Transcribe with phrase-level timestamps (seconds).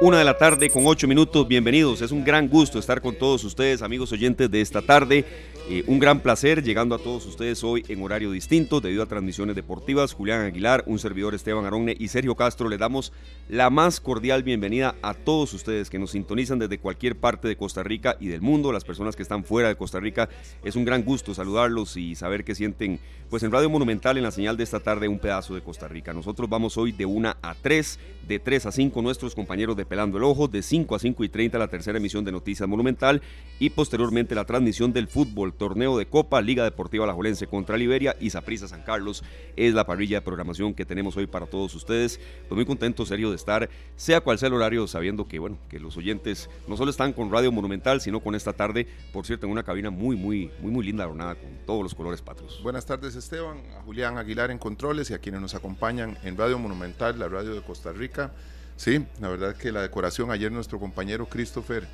[0.00, 2.02] Una de la tarde con ocho minutos, bienvenidos.
[2.02, 5.24] Es un gran gusto estar con todos ustedes, amigos oyentes de esta tarde.
[5.70, 9.54] Eh, un gran placer llegando a todos ustedes hoy en horario distinto debido a transmisiones
[9.54, 10.14] deportivas.
[10.14, 13.12] Julián Aguilar, un servidor Esteban Aronne y Sergio Castro le damos
[13.50, 17.82] la más cordial bienvenida a todos ustedes que nos sintonizan desde cualquier parte de Costa
[17.82, 20.30] Rica y del mundo, las personas que están fuera de Costa Rica.
[20.64, 24.30] Es un gran gusto saludarlos y saber que sienten, pues en Radio Monumental, en la
[24.30, 26.14] señal de esta tarde, un pedazo de Costa Rica.
[26.14, 30.18] Nosotros vamos hoy de una a tres, de tres a cinco nuestros compañeros de Pelando
[30.18, 33.22] el Ojo, de cinco a cinco y treinta la tercera emisión de Noticias Monumental
[33.58, 38.30] y posteriormente la transmisión del fútbol torneo de Copa, Liga Deportiva Alajuelense contra Liberia y
[38.30, 39.24] Saprissa San Carlos.
[39.56, 42.20] Es la parrilla de programación que tenemos hoy para todos ustedes.
[42.42, 45.80] Estoy muy contento, serio, de estar, sea cual sea el horario, sabiendo que, bueno, que
[45.80, 49.52] los oyentes no solo están con Radio Monumental, sino con esta tarde, por cierto, en
[49.52, 52.60] una cabina muy, muy, muy, muy linda, adornada con todos los colores patrios.
[52.62, 56.58] Buenas tardes, Esteban, a Julián Aguilar en Controles y a quienes nos acompañan en Radio
[56.58, 58.32] Monumental, la radio de Costa Rica.
[58.78, 61.86] Sí, la verdad que la decoración ayer nuestro compañero Christopher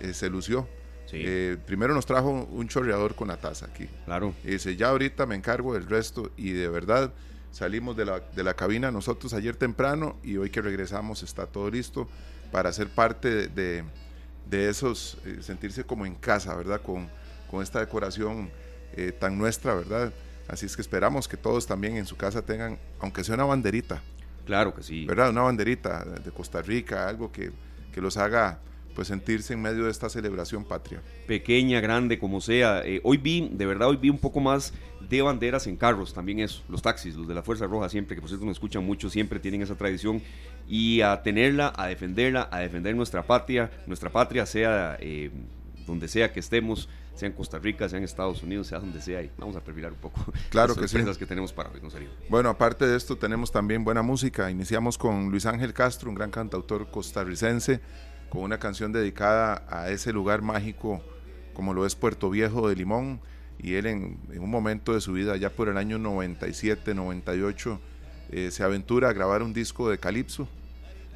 [0.00, 0.68] eh, se lució
[1.10, 3.88] eh, primero nos trajo un chorreador con la taza aquí.
[4.04, 4.34] Claro.
[4.44, 6.30] Y dice, ya ahorita me encargo del resto.
[6.36, 7.14] Y de verdad,
[7.50, 11.70] salimos de la, de la cabina nosotros ayer temprano y hoy que regresamos está todo
[11.70, 12.06] listo
[12.52, 13.84] para ser parte de,
[14.50, 16.82] de, esos, eh, sentirse como en casa, ¿verdad?
[16.82, 17.08] Con,
[17.50, 18.50] con esta decoración
[19.18, 20.12] tan nuestra, ¿verdad?
[20.48, 24.02] Así es que esperamos que todos también en su casa tengan, aunque sea una banderita.
[24.48, 25.04] Claro que sí.
[25.04, 25.28] ¿Verdad?
[25.28, 27.52] Una banderita de Costa Rica, algo que,
[27.92, 28.60] que los haga
[28.94, 31.02] pues sentirse en medio de esta celebración patria.
[31.26, 32.80] Pequeña, grande, como sea.
[32.82, 34.72] Eh, hoy vi, de verdad, hoy vi un poco más
[35.06, 38.22] de banderas en carros, también eso, los taxis, los de la Fuerza Roja siempre, que
[38.22, 40.22] por cierto nos escuchan mucho, siempre tienen esa tradición
[40.66, 45.30] y a tenerla, a defenderla, a defender nuestra patria, nuestra patria sea eh,
[45.86, 46.88] donde sea que estemos,
[47.18, 49.92] sea en Costa Rica, sea en Estados Unidos, sea donde sea, y vamos a perfilar
[49.92, 51.18] un poco claro las que sí.
[51.18, 51.88] que tenemos para hoy, ¿no?
[52.28, 56.30] Bueno, aparte de esto tenemos también buena música, iniciamos con Luis Ángel Castro, un gran
[56.30, 57.80] cantautor costarricense,
[58.28, 61.02] con una canción dedicada a ese lugar mágico
[61.58, 63.20] como lo es Puerto Viejo de Limón.
[63.58, 67.80] Y él en, un momento de su vida, ya por el año 97, 98,
[68.30, 70.46] eh, se aventura a grabar un disco de Calipso,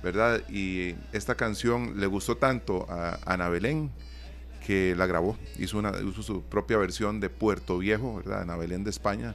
[0.02, 0.42] ¿verdad?
[0.50, 3.92] Y esta canción le gustó tanto a Ana Belén
[4.66, 5.92] que la grabó, hizo, una,
[6.22, 8.42] su propia versión de Puerto Viejo, ¿verdad?
[8.42, 9.34] Ana Belén de España,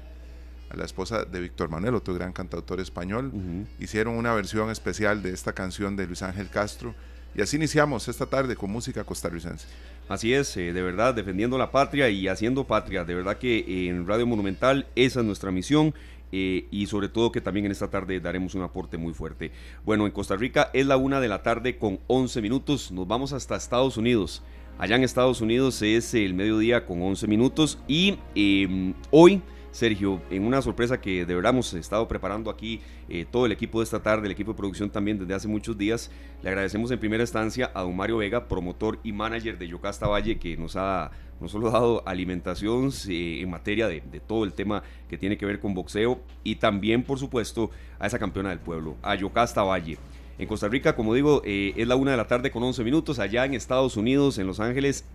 [0.70, 3.32] a la esposa de Víctor Manuel, otro gran cantautor español.
[3.80, 6.94] Hicieron una versión especial de esta canción de Luis Ángel Castro
[7.36, 9.68] y así iniciamos esta tarde con música costarricense.
[10.10, 13.04] Así es, eh, de verdad, defendiendo la patria y haciendo patria.
[13.04, 15.94] De verdad que en Radio Monumental esa es nuestra misión.
[16.32, 19.52] Eh, y sobre todo que también en esta tarde daremos un aporte muy fuerte.
[19.86, 22.92] Bueno, en Costa Rica es la una de la tarde con 11 minutos.
[22.92, 24.44] Nos vamos hasta Estados Unidos.
[24.80, 30.44] Allá en Estados Unidos es el mediodía con 11 minutos y em, hoy Sergio, en
[30.44, 34.02] una sorpresa que de verdad hemos estado preparando aquí eh, todo el equipo de esta
[34.02, 36.12] tarde, el equipo de producción también desde hace muchos días.
[36.42, 40.40] Le agradecemos en primera instancia a don Mario Vega, promotor y manager de Yocasta Valle,
[40.40, 45.18] que nos ha no solo dado alimentación eh, en materia de, todo el tema que
[45.18, 49.16] tiene que ver con boxeo y también, por supuesto, a esa campeona del pueblo, a
[49.16, 49.98] Yocasta Valle.
[50.40, 53.18] En Costa Rica, como digo, eh, es la una de la tarde con 11 minutos.
[53.18, 55.06] Allá en Estados Unidos, en Los Ángeles,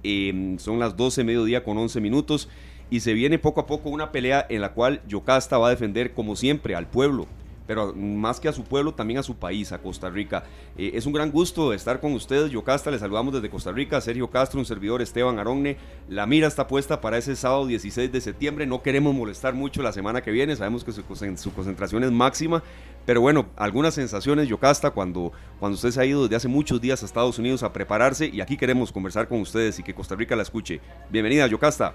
[0.59, 2.49] son las 12 mediodía con 11 minutos
[2.93, 6.12] y se viene poco a poco una pelea en la cual Yocasta va a defender
[6.12, 7.27] como siempre al pueblo,
[7.67, 10.45] pero más que a su pueblo, también a su país, a Costa Rica.
[10.77, 14.31] Eh, es un gran gusto estar con ustedes, Yocasta, les saludamos desde Costa Rica, Sergio
[14.31, 15.77] Castro, un servidor Esteban Aronne.
[16.09, 19.93] La mira está puesta para ese sábado 16 de septiembre, no queremos molestar mucho la
[19.93, 22.62] semana que viene, sabemos que su, concentración es máxima,
[23.06, 27.03] pero bueno, algunas sensaciones, Yocasta, cuando, cuando usted se ha ido desde hace muchos días
[27.03, 30.37] a Estados Unidos a prepararse y aquí queremos conversar con ustedes y que Costa Rica
[30.37, 30.81] la escuche.
[31.11, 31.95] Bienvenida, Yocasta.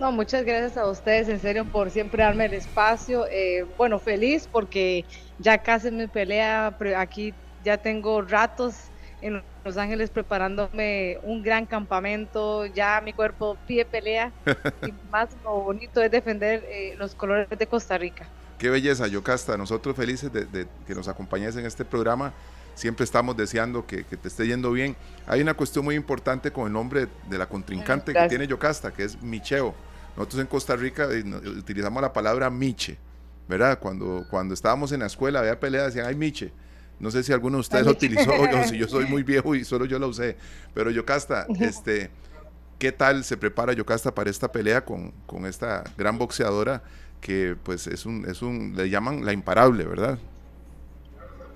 [0.00, 3.26] No, muchas gracias a ustedes, en serio, por siempre darme el espacio.
[3.30, 5.04] Eh, bueno, feliz porque
[5.38, 8.76] ya casi me pelea, aquí ya tengo ratos
[9.20, 14.32] en Los Ángeles preparándome un gran campamento, ya mi cuerpo pide pelea
[14.88, 18.26] y más lo bonito es defender eh, los colores de Costa Rica.
[18.56, 22.32] Qué belleza, Yocasta, nosotros felices de, que nos acompañes en este programa
[22.74, 24.96] siempre estamos deseando que, te esté yendo bien.
[25.26, 29.04] Hay una cuestión muy importante con el nombre de la contrincante que tiene Yocasta, que
[29.04, 29.74] es Micheo.
[30.16, 31.24] Nosotros en Costa Rica eh,
[31.58, 32.98] utilizamos la palabra miche,
[33.48, 33.78] ¿verdad?
[33.78, 36.52] Cuando, cuando estábamos en la escuela había peleas, decían, ay, miche.
[36.98, 39.64] No sé si alguno de ustedes lo utilizó o si yo soy muy viejo y
[39.64, 40.36] solo yo lo usé.
[40.74, 42.10] Pero Yocasta, este,
[42.78, 46.82] ¿qué tal se prepara Yocasta para esta pelea con, con esta gran boxeadora
[47.20, 50.18] que pues es un, es un, le llaman la imparable, ¿verdad?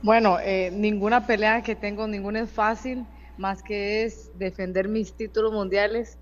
[0.03, 3.07] Bueno, eh, ninguna pelea que tengo, ninguna es fácil,
[3.39, 6.19] más que es defender mis títulos mundiales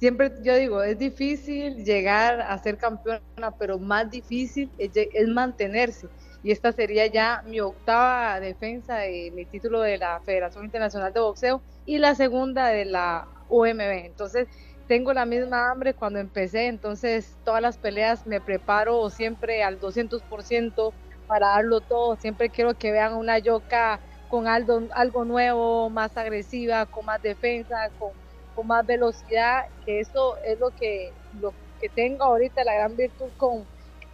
[0.00, 6.08] siempre yo digo, es difícil llegar a ser campeona, pero más difícil es, mantenerse.
[6.42, 11.20] Y esta sería ya mi octava defensa de mi título de la Federación Internacional de
[11.20, 14.06] Boxeo y la segunda de la OMB.
[14.06, 14.48] Entonces,
[14.88, 20.94] tengo la misma hambre cuando empecé, entonces todas las peleas me preparo siempre al 200%
[21.26, 22.16] para darlo todo.
[22.16, 27.90] Siempre quiero que vean una yoka con algo, algo nuevo, más agresiva, con más defensa,
[27.98, 28.12] con,
[28.62, 33.64] más velocidad, que eso es lo que, lo que tengo ahorita, la gran virtud con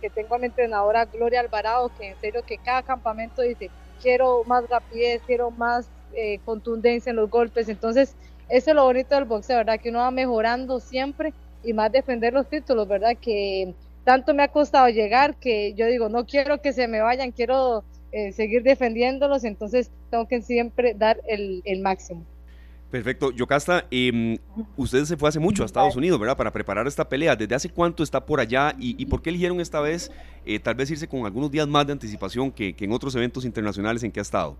[0.00, 3.70] que tengo a mi entrenadora Gloria Alvarado, que en serio que cada campamento dice,
[4.02, 8.14] quiero más rapidez, quiero más eh, contundencia en los golpes, entonces
[8.48, 9.80] eso es lo bonito del boxeo, ¿verdad?
[9.80, 11.32] Que uno va mejorando siempre
[11.64, 13.16] y más defender los títulos, ¿verdad?
[13.20, 17.32] Que tanto me ha costado llegar que yo digo, no quiero que se me vayan,
[17.32, 22.24] quiero eh, seguir defendiéndolos, entonces tengo que siempre dar el, máximo.
[22.90, 23.32] Perfecto.
[23.32, 24.38] Yocasta, eh,
[24.76, 26.36] usted se fue hace mucho a Estados Unidos, ¿verdad?
[26.36, 27.34] Para preparar esta pelea.
[27.34, 30.12] ¿Desde hace cuánto está por allá y, por qué eligieron esta vez
[30.44, 34.04] eh, tal vez irse con algunos días más de anticipación que, en otros eventos internacionales
[34.04, 34.56] en que ha estado?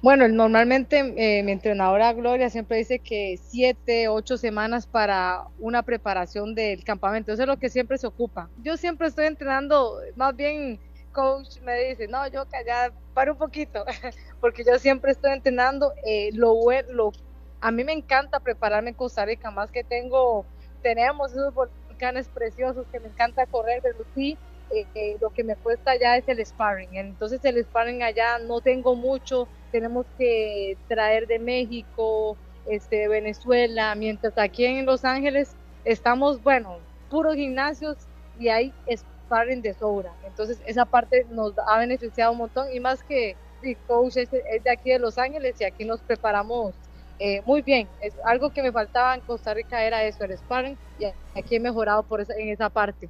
[0.00, 6.54] Bueno, normalmente eh, mi entrenadora Gloria siempre dice que siete, ocho semanas para una preparación
[6.54, 7.32] del campamento.
[7.32, 8.48] Eso es lo que siempre se ocupa.
[8.62, 10.78] Yo siempre estoy entrenando, más bien
[11.14, 13.84] coach me dice, no, yo ya para un poquito,
[14.40, 15.94] porque yo siempre estoy entrenando.
[16.04, 16.54] Eh, lo,
[16.90, 17.12] lo,
[17.60, 20.44] a mí me encanta prepararme en Costa Rica, más que tengo,
[20.82, 24.36] tenemos esos volcanes preciosos que me encanta correr, pero sí,
[24.70, 26.96] eh, eh, lo que me cuesta ya es el sparring.
[26.96, 32.36] Entonces el sparring allá no tengo mucho, tenemos que traer de México,
[32.66, 36.78] este, de Venezuela, mientras aquí en Los Ángeles estamos, bueno,
[37.08, 37.96] puros gimnasios
[38.38, 38.72] y hay
[39.34, 40.12] sparring de sobra.
[40.26, 44.70] Entonces esa parte nos ha beneficiado un montón y más que el coach es, de
[44.70, 46.74] aquí de Los Ángeles y aquí nos preparamos
[47.18, 47.88] eh, muy bien.
[48.00, 51.06] Es algo que me faltaba en Costa Rica era eso, el sparring y
[51.38, 53.08] aquí he mejorado por esa, en esa parte.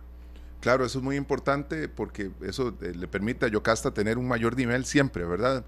[0.60, 4.56] Claro, eso es muy importante porque eso eh, le permite a Yocasta tener un mayor
[4.56, 5.64] nivel siempre, ¿verdad?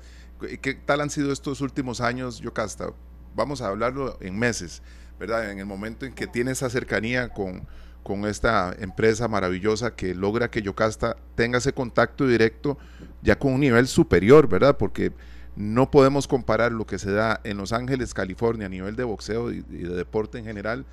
[0.60, 2.90] ¿Qué tal han sido estos últimos años, Yocasta?
[3.34, 4.82] Vamos a hablarlo en meses,
[5.18, 5.50] ¿verdad?
[5.50, 7.66] En el momento en que tiene esa cercanía con,
[8.06, 12.78] con esta empresa maravillosa que logra que Yocasta tenga ese contacto directo
[13.20, 14.76] ya con un nivel superior, ¿verdad?
[14.76, 15.10] Porque
[15.56, 19.50] no podemos comparar lo que se da en Los Ángeles, California, a nivel de boxeo
[19.50, 20.86] y, de deporte en general,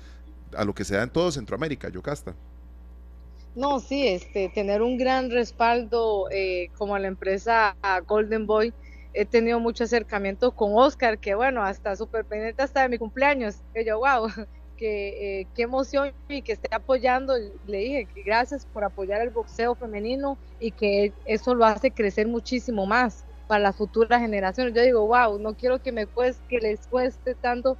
[0.56, 2.34] a lo que se da en todo Centroamérica, Yocasta.
[3.54, 7.76] No, sí, este, tener un gran respaldo eh, como la empresa
[8.08, 8.74] Golden Boy.
[9.12, 13.58] He tenido mucho acercamiento con Oscar, que bueno, hasta súper pendiente hasta de mi cumpleaños.
[13.72, 14.28] Que yo, wow,
[14.84, 17.32] que eh, qué emoción y que esté apoyando.
[17.66, 22.28] Le dije que gracias por apoyar el boxeo femenino y que eso lo hace crecer
[22.28, 24.74] muchísimo más para las futuras generaciones.
[24.74, 27.78] Yo digo, wow, no quiero que me cueste, que les cueste tanto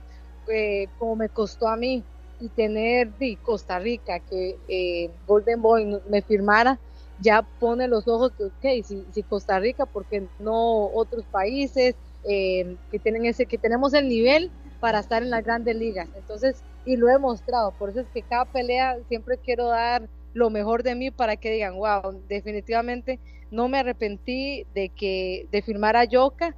[0.48, 2.02] eh, como me costó a mí
[2.40, 6.78] y tener de Costa Rica que eh, Golden Boy me firmara
[7.20, 13.26] ya pone los ojos que ok si, Costa Rica porque no otros países que tienen
[13.26, 17.18] ese que tenemos el nivel para estar en las grandes ligas entonces y lo he
[17.18, 17.72] mostrado.
[17.72, 21.50] Por eso es que cada pelea siempre quiero dar lo mejor de mí para que
[21.50, 23.20] digan, wow, definitivamente
[23.50, 26.54] no me arrepentí de que de firmar a Yoka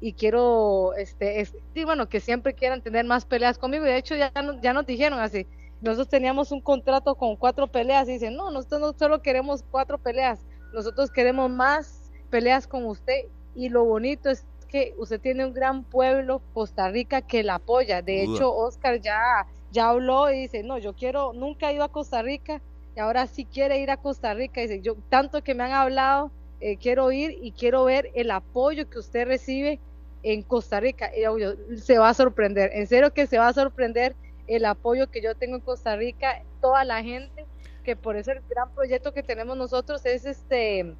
[0.00, 3.84] y quiero, este, y bueno, que siempre quieran tener más peleas conmigo.
[3.86, 4.30] Y de hecho ya,
[4.60, 5.46] ya nos dijeron así,
[5.80, 9.98] nosotros teníamos un contrato con cuatro peleas y dicen, no, nosotros no solo queremos cuatro
[9.98, 10.40] peleas,
[10.74, 13.24] nosotros queremos más peleas con usted.
[13.54, 18.02] Y lo bonito es que usted tiene un gran pueblo, Costa Rica, que la apoya.
[18.02, 21.90] De hecho, Oscar ya ya habló y dice, no, yo quiero, nunca he ido a
[21.90, 22.62] Costa Rica
[22.96, 24.60] y ahora sí quiere ir a Costa Rica.
[24.60, 28.88] Dice, yo tanto que me han hablado, eh, quiero ir y quiero ver el apoyo
[28.88, 29.80] que usted recibe
[30.22, 31.10] en Costa Rica.
[31.14, 34.14] Y se va a sorprender, en serio que se va a sorprender
[34.46, 37.44] el apoyo que yo tengo en Costa Rica, toda la gente,
[37.82, 40.94] que por eso el gran proyecto que tenemos nosotros es este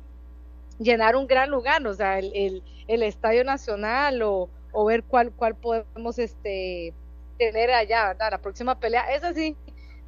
[0.81, 5.55] llenar un gran lugar, o sea, el, el, Estadio Nacional o, o ver cuál, cuál
[5.55, 6.93] podemos este
[7.39, 8.31] tener allá, ¿verdad?
[8.33, 9.57] La próxima pelea es así.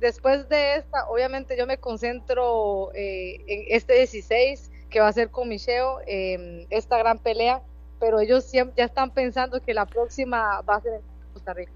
[0.00, 5.30] Después de esta, obviamente yo me concentro eh, en este 16 que va a ser
[5.30, 7.62] con Micheo, eh, esta gran pelea,
[7.98, 11.72] pero ellos siempre, ya están pensando que la próxima va a ser en Costa Rica.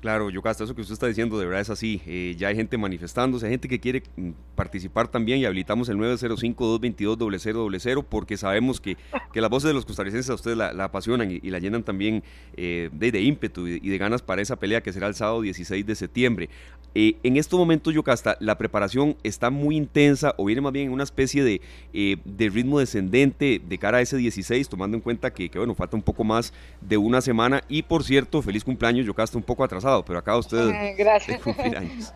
[0.00, 2.00] Claro, Yocasta, eso que usted está diciendo de verdad es así.
[2.06, 5.98] Eh, ya hay gente manifestándose, hay gente que quiere mm, participar también y habilitamos el
[5.98, 8.96] 905-222-0000 porque sabemos que,
[9.32, 12.24] que, las voces de los costarricenses a ustedes la, apasionan y, la llenan también
[12.56, 15.94] eh, de, ímpetu y de, ganas para esa pelea que será el sábado 16 de
[15.94, 16.48] septiembre.
[16.94, 20.92] Eh, en estos momentos, Yocasta, la preparación está muy intensa o viene más bien en
[20.92, 21.60] una especie de,
[21.92, 25.74] eh, de, ritmo descendente de cara a ese 16, tomando en cuenta que, que, bueno,
[25.74, 27.62] falta un poco más de una semana.
[27.68, 31.40] Y por cierto, feliz cumpleaños, Yocasta, un poco atrasado, pero acá usted Gracias.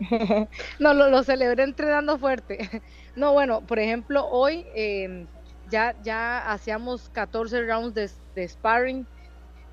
[0.78, 2.82] no, lo, lo, celebré entrenando fuerte.
[3.14, 5.26] No, bueno, por ejemplo, hoy eh,
[5.70, 9.06] ya, ya hacíamos 14 rounds de, de sparring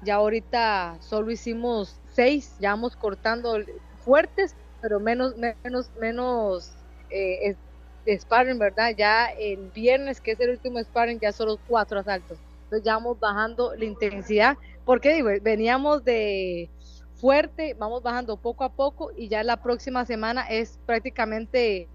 [0.01, 3.57] ya ahorita solo hicimos seis, ya vamos cortando
[4.07, 6.71] fuertes, pero menos, menos, menos
[7.09, 7.55] eh,
[8.07, 8.93] sparring, ¿verdad?
[8.97, 12.37] Ya el viernes, que es el último sparring, ya solo cuatro asaltos.
[12.63, 16.69] Entonces ya vamos bajando la intensidad, porque digo, veníamos de
[17.15, 21.89] fuerte, vamos bajando poco a poco y ya la próxima semana es prácticamente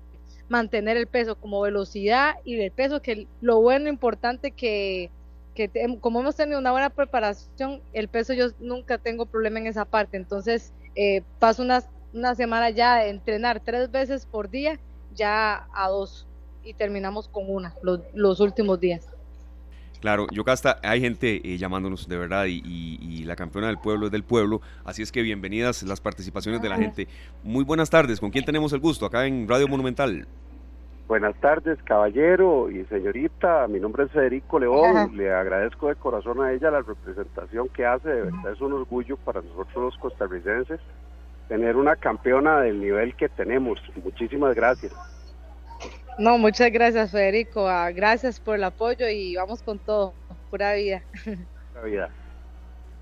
[0.50, 5.10] mantener el peso como velocidad y el peso, que lo bueno, importante que
[5.54, 9.84] que como hemos tenido una buena preparación, el peso yo nunca tengo problema en esa
[9.84, 10.16] parte.
[10.16, 14.78] Entonces, eh, paso una, una semana ya de entrenar tres veces por día,
[15.14, 16.26] ya a dos,
[16.62, 19.08] y terminamos con una los, los últimos días.
[20.00, 24.12] Claro, Yocasta, hay gente eh, llamándonos de verdad y, y, la campeona del pueblo es
[24.12, 27.06] del pueblo, así es que bienvenidas las participaciones de la gente.
[27.44, 30.26] Muy buenas tardes, ¿con quién tenemos el gusto acá en Radio Monumental?
[31.06, 33.68] Buenas tardes, caballero y señorita.
[33.68, 35.12] Mi nombre es Federico León.
[35.16, 38.08] Le agradezco de corazón a ella la representación que hace.
[38.08, 40.80] De verdad es un orgullo para nosotros los costarricenses
[41.52, 43.78] tener una campeona del nivel que tenemos.
[44.02, 44.90] Muchísimas gracias.
[46.18, 47.68] No, muchas gracias, Federico.
[47.68, 50.14] Ah, gracias por el apoyo y vamos con todo.
[50.48, 51.02] Pura vida.
[51.74, 52.10] Pura vida.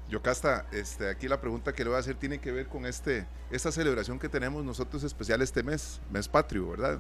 [0.08, 3.24] Yocasta, este, aquí la pregunta que le voy a hacer tiene que ver con este,
[3.52, 6.98] esta celebración que tenemos nosotros especial este mes, mes patrio, ¿verdad?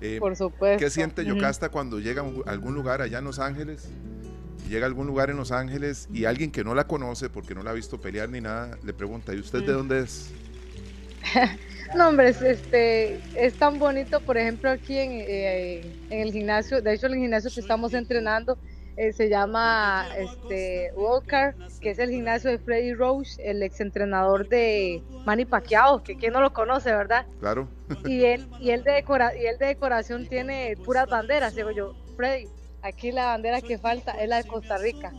[0.00, 0.78] Eh, Por supuesto.
[0.78, 3.90] ¿Qué siente Yocasta cuando llega a algún lugar allá en Los Ángeles?
[4.70, 7.62] Llega a algún lugar en Los Ángeles y alguien que no la conoce porque no
[7.62, 10.32] la ha visto pelear ni nada, le pregunta, ¿y usted de dónde es?
[11.96, 16.80] no, hombre, es, este, es tan bonito, por ejemplo, aquí en, eh, en el gimnasio,
[16.80, 18.58] de hecho el gimnasio que estamos entrenando,
[18.96, 25.02] eh, se llama este, Walker, que es el gimnasio de Freddy Roach, el exentrenador de
[25.24, 27.26] Manny Pacquiao, que quien no lo conoce, ¿verdad?
[27.40, 27.68] Claro.
[28.04, 31.94] y él, y él de decora, y él de decoración tiene puras banderas, digo yo,
[32.16, 32.48] Freddy,
[32.82, 35.10] aquí la bandera que falta es la de Costa Rica.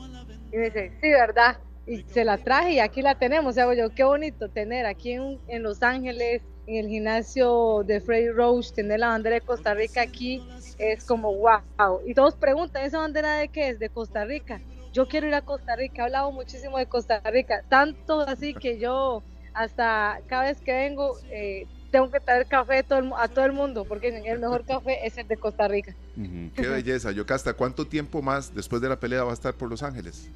[0.51, 1.57] Y me dice, sí, ¿verdad?
[1.85, 5.39] Y se la traje y aquí la tenemos, digo yo, qué bonito tener aquí en,
[5.47, 10.01] en Los Ángeles, en el gimnasio de Freddy Roach, tener la bandera de Costa Rica
[10.01, 10.41] aquí
[10.77, 12.01] es como wow.
[12.05, 13.79] Y todos preguntan, ¿esa bandera de qué es?
[13.79, 14.61] De Costa Rica.
[14.93, 18.77] Yo quiero ir a Costa Rica, he hablado muchísimo de Costa Rica, tanto así que
[18.77, 19.23] yo
[19.53, 24.07] hasta cada vez que vengo eh, tengo que traer café a todo, el, mundo, porque
[24.07, 25.95] el mejor café es el de Costa Rica.
[26.55, 27.11] Qué belleza.
[27.11, 30.29] Yocasta, ¿cuánto tiempo más después de la pelea va a estar por Los Ángeles?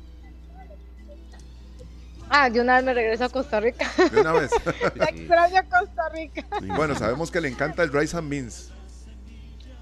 [2.30, 3.90] Ah, de una vez me regreso a Costa Rica.
[4.12, 4.52] De una vez.
[4.96, 6.46] extraño Costa Rica.
[6.76, 8.72] Bueno, sabemos que le encanta el rice and beans.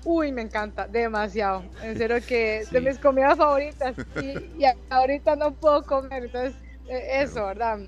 [0.03, 1.63] Uy, me encanta, demasiado.
[1.81, 3.95] En serio que de mis comidas favoritas.
[4.21, 6.53] Y, ahorita no puedo comer, entonces
[6.87, 7.79] eh, eso, ¿verdad?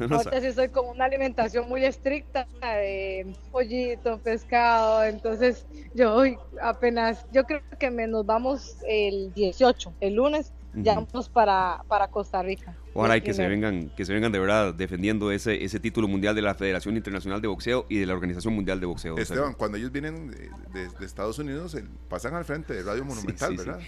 [0.00, 7.26] Ahorita sí soy como una alimentación muy estricta de pollito, pescado, entonces yo hoy apenas,
[7.30, 12.42] yo creo que me, nos vamos el 18, el lunes, ya vamos para, para Costa
[12.42, 12.74] Rica.
[12.94, 16.34] Ojalá y que se vengan, que se vengan de verdad defendiendo ese, ese título mundial
[16.34, 19.16] de la Federación Internacional de Boxeo y de la Organización Mundial de Boxeo.
[19.16, 21.76] Esteban, cuando ellos vienen de, Estados Unidos,
[22.08, 23.80] pasan al frente de Radio Monumental, ¿verdad?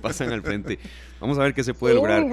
[0.00, 0.78] pasan al frente.
[1.20, 2.24] Vamos a ver qué se puede lograr.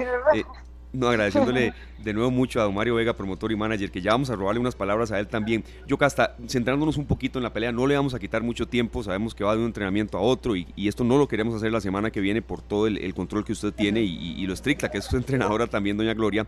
[0.92, 4.30] No, agradeciéndole de nuevo mucho a don Mario Vega, promotor y manager, que ya vamos
[4.30, 5.64] a robarle unas palabras a él también.
[5.86, 9.02] Yo, hasta centrándonos un poquito en la pelea, no le vamos a quitar mucho tiempo,
[9.02, 11.80] sabemos que va de un entrenamiento a otro y, esto no lo queremos hacer la
[11.80, 15.04] semana que viene por todo el, control que usted tiene y, lo estricta que es
[15.04, 16.46] su entrenadora también, doña Gloria.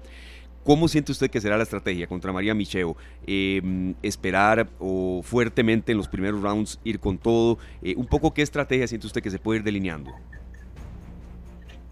[0.65, 2.97] ¿Cómo siente usted que será la estrategia contra María Micheo?
[3.27, 7.59] Em, ¿Esperar o fuertemente en los primeros rounds ir con todo?
[7.83, 10.13] Eh, un poco qué estrategia siente usted que se puede ir delineando?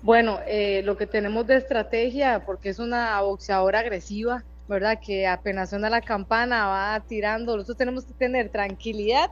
[0.03, 4.99] Bueno, eh, lo que tenemos de estrategia, porque es una boxeadora agresiva, ¿verdad?
[5.05, 7.55] Que apenas suena la campana va tirando.
[7.55, 9.29] Nosotros tenemos que tener tranquilidad,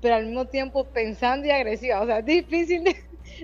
[0.00, 2.02] pero al mismo tiempo pensando y agresiva.
[2.02, 2.84] O sea, es difícil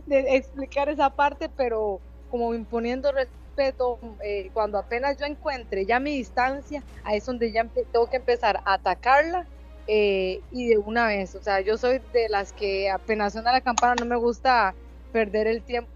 [0.07, 6.17] de, explicar esa parte, pero como imponiendo respeto, eh, cuando apenas yo encuentre ya mi
[6.19, 9.49] distancia, ahí es donde ya tengo que empezar a atacarla
[9.87, 11.35] eh, y de una vez.
[11.35, 14.77] O sea, yo soy de las que apenas suena la campana, no me gusta
[15.13, 15.91] perder el tiempo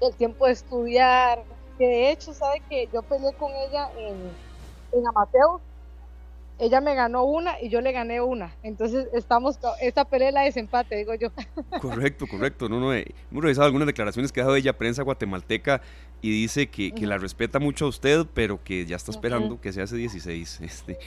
[0.00, 1.42] el tiempo de estudiar,
[1.78, 4.30] que de hecho, sabe que yo peleé con ella en,
[4.98, 5.60] en amateur,
[6.58, 8.52] ella me ganó una y yo le gané una.
[8.62, 11.28] Entonces estamos, esta pelea es la desempate, digo yo.
[11.80, 12.68] Correcto, correcto.
[12.68, 15.80] No, no, eh, hemos revisado algunas declaraciones que ha dado ella prensa guatemalteca
[16.20, 19.72] y dice que, que la respeta mucho a usted, pero que ya está esperando que
[19.72, 20.60] se hace 16.
[20.62, 20.98] Este,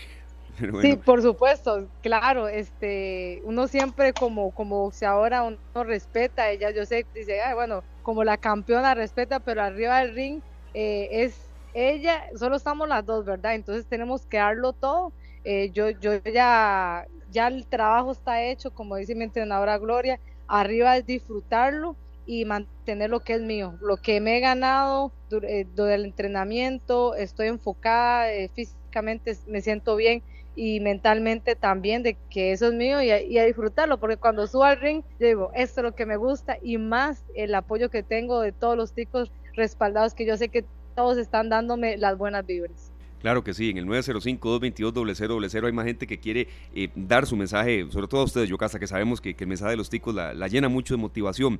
[0.81, 7.07] Sí, por supuesto, claro, este, uno siempre como, como boxeadora uno respeta, ella yo sé,
[7.13, 10.41] dice, bueno, como la campeona respeta, pero arriba del ring
[10.73, 13.55] eh, es ella, solo estamos las dos, ¿verdad?
[13.55, 15.13] Entonces tenemos que darlo todo.
[15.43, 20.97] Eh, yo, yo ya, ya el trabajo está hecho, como dice mi entrenadora Gloria, arriba
[20.97, 25.95] es disfrutarlo y mantener lo que es mío, lo que me he ganado eh, durante
[25.95, 30.23] el entrenamiento, estoy enfocada físicamente, me siento bien
[30.55, 34.79] y mentalmente también de que eso es mío y a, disfrutarlo, porque cuando subo al
[34.79, 38.51] ring, digo, esto es lo que me gusta y más el apoyo que tengo de
[38.51, 40.65] todos los ticos respaldados que yo sé que
[40.95, 42.91] todos están dándome las buenas vibras.
[43.21, 47.85] Claro que sí, en el 905-222-0000 hay más gente que quiere eh, dar su mensaje,
[47.91, 50.69] sobre todo a ustedes, Yocasta, que sabemos que, el mensaje de los ticos la, llena
[50.69, 51.59] mucho de motivación.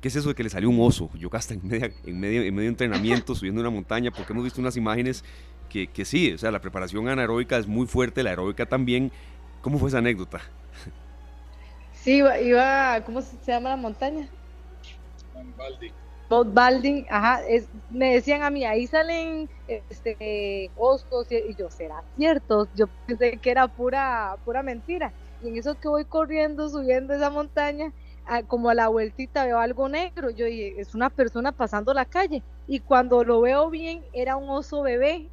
[0.00, 2.54] ¿Qué es eso de que le salió un oso, Yocasta, en, medio, en, medio, en
[2.54, 4.10] medio de entrenamiento, subiendo una montaña?
[4.10, 5.22] Porque hemos visto unas imágenes
[5.72, 9.10] que, sí, o sea, la preparación anaeróbica es muy fuerte, la aeróbica también.
[9.62, 10.40] ¿Cómo fue esa anécdota?
[11.94, 14.28] Sí, iba, ¿cómo se llama la montaña?
[15.56, 15.92] Balding.
[16.52, 22.66] Balding, ajá, es, me decían a mí, ahí salen este, ostos y, yo, ¿será cierto?
[22.74, 25.12] Yo pensé que era pura, pura mentira.
[25.44, 27.92] Y en eso que voy corriendo, subiendo esa montaña,
[28.48, 32.42] como a la vueltita veo algo negro, yo dije, es una persona pasando la calle.
[32.66, 35.28] Y cuando lo veo bien, era un oso bebé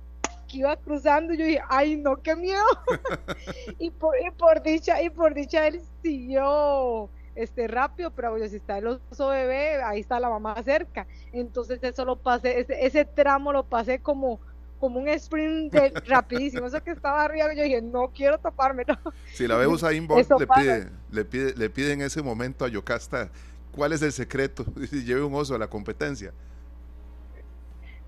[0.49, 2.65] que iba cruzando, yo dije, ay no, qué miedo.
[3.79, 8.87] y, por, por dicha, y por dicha él siguió este rápido, pero si está el
[8.87, 11.07] oso bebé, ahí está la mamá cerca.
[11.31, 14.41] Entonces eso lo pasé, ese, ese tramo lo pasé como
[14.79, 15.73] como un sprint
[16.07, 18.85] rapidísimo, eso que estaba arriba, yo dije, no quiero taparme.
[19.33, 23.29] Si la vemos ahí le pide, le pide, le pide en ese momento a Yocasta,
[23.73, 24.65] ¿cuál es el secreto?
[24.89, 26.33] Si lleve un oso a la competencia.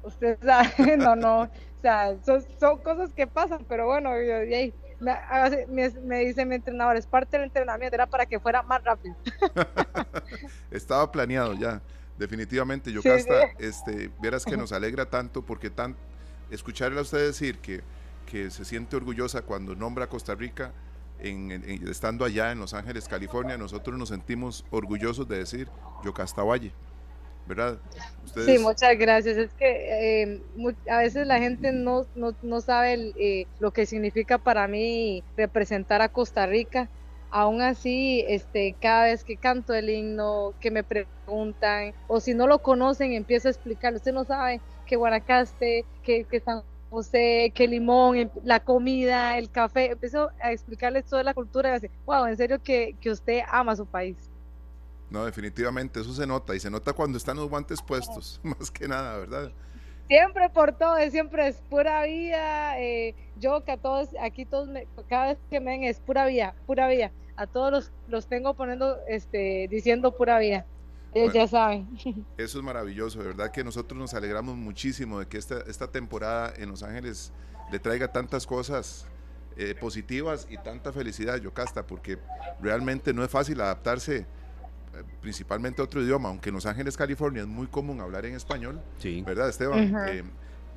[0.03, 1.49] Usted sabe, no, no, o
[1.81, 4.11] sea, son, cosas que pasan, pero bueno,
[4.99, 9.15] me, me, dice mi entrenador, es parte del entrenamiento, era para que fuera más rápido.
[10.71, 11.81] Estaba planeado ya,
[12.17, 12.91] definitivamente.
[12.91, 15.95] Yocasta, este, vieras que nos alegra tanto porque tan,
[16.51, 17.81] escucharle a usted decir que,
[18.25, 20.71] que se siente orgullosa cuando nombra a Costa Rica,
[21.19, 21.51] en,
[21.87, 25.69] estando allá en Los Ángeles, California, nosotros nos sentimos orgullosos de decir
[26.03, 26.73] Yocasta Valle.
[27.47, 27.79] ¿Verdad?
[28.45, 29.37] Sí, muchas gracias.
[29.37, 30.41] Es que eh,
[30.89, 36.09] a veces la gente no, no, sabe eh, lo que significa para mí representar a
[36.09, 36.89] Costa Rica.
[37.29, 42.45] Aún así, este, cada vez que canto el himno, que me preguntan, o si no
[42.45, 43.93] lo conocen, empiezo a explicar.
[43.93, 49.91] Usted no sabe que Guanacaste, que, que San José, que Limón, la comida, el café.
[49.91, 53.75] Empiezo a explicarles toda la cultura y así, wow, en serio que, que usted ama
[53.75, 54.30] su país.
[55.11, 58.87] No, definitivamente, eso se nota y se nota cuando están los guantes puestos, más que
[58.87, 59.51] nada, ¿verdad?
[60.07, 62.79] Siempre por todo, siempre es pura vida.
[62.79, 64.69] Eh, yo que a todos, aquí todos,
[65.09, 67.11] cada vez que me ven es pura vida, pura vida.
[67.35, 70.65] A todos los, los tengo poniendo, este, diciendo pura vida.
[71.13, 71.89] Ellos ya saben.
[72.37, 76.53] Eso es maravilloso, de verdad que nosotros nos alegramos muchísimo de que esta, esta temporada
[76.57, 77.33] en Los Ángeles
[77.69, 79.07] le traiga tantas cosas
[79.57, 82.17] eh, positivas y tanta felicidad, Yocasta, porque
[82.61, 84.25] realmente no es fácil adaptarse
[85.21, 88.81] principalmente otro idioma, aunque en Los Ángeles, California es muy común hablar en español,
[89.25, 89.93] ¿verdad, Esteban?
[90.07, 90.23] Eh,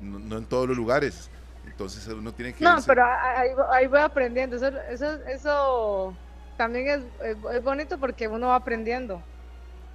[0.01, 1.29] no, en todos los lugares.
[1.65, 2.63] Entonces uno tiene que...
[2.63, 3.03] No, pero
[3.71, 4.55] ahí, voy aprendiendo.
[4.55, 6.17] Eso, eso, eso
[6.57, 6.87] también
[7.21, 9.21] es, es, bonito porque uno va aprendiendo.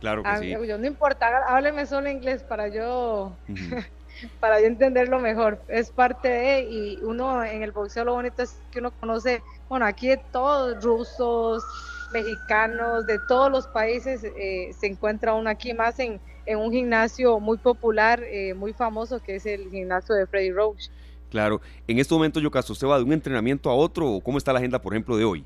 [0.01, 0.55] Claro que ah, sí.
[0.55, 3.37] no importa, hábleme solo inglés para yo...
[4.41, 5.63] para yo entenderlo mejor.
[5.69, 9.87] Es parte de, y uno en el boxeo lo bonito es que uno conoce, bueno,
[9.87, 11.65] aquí de todos, rusos,
[12.13, 17.59] mexicanos de todos los países eh, se encuentra uno aquí más en, un gimnasio muy
[17.59, 20.89] popular, eh, muy famoso, que es el gimnasio de Freddy Roach.
[21.31, 24.53] Claro, en este momento, Yocasto, ¿usted va de un entrenamiento a otro o cómo está
[24.53, 25.45] la agenda, por ejemplo, de hoy?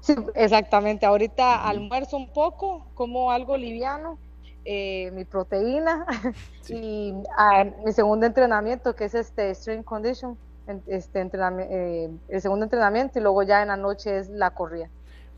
[0.00, 4.18] Sí, exactamente, ahorita almuerzo un poco, como algo liviano,
[4.64, 6.06] eh, mi proteína
[6.68, 10.38] y ah, mi segundo entrenamiento, que es este Strength Condition,
[10.86, 14.88] este el segundo entrenamiento y luego ya en la noche es la corrida.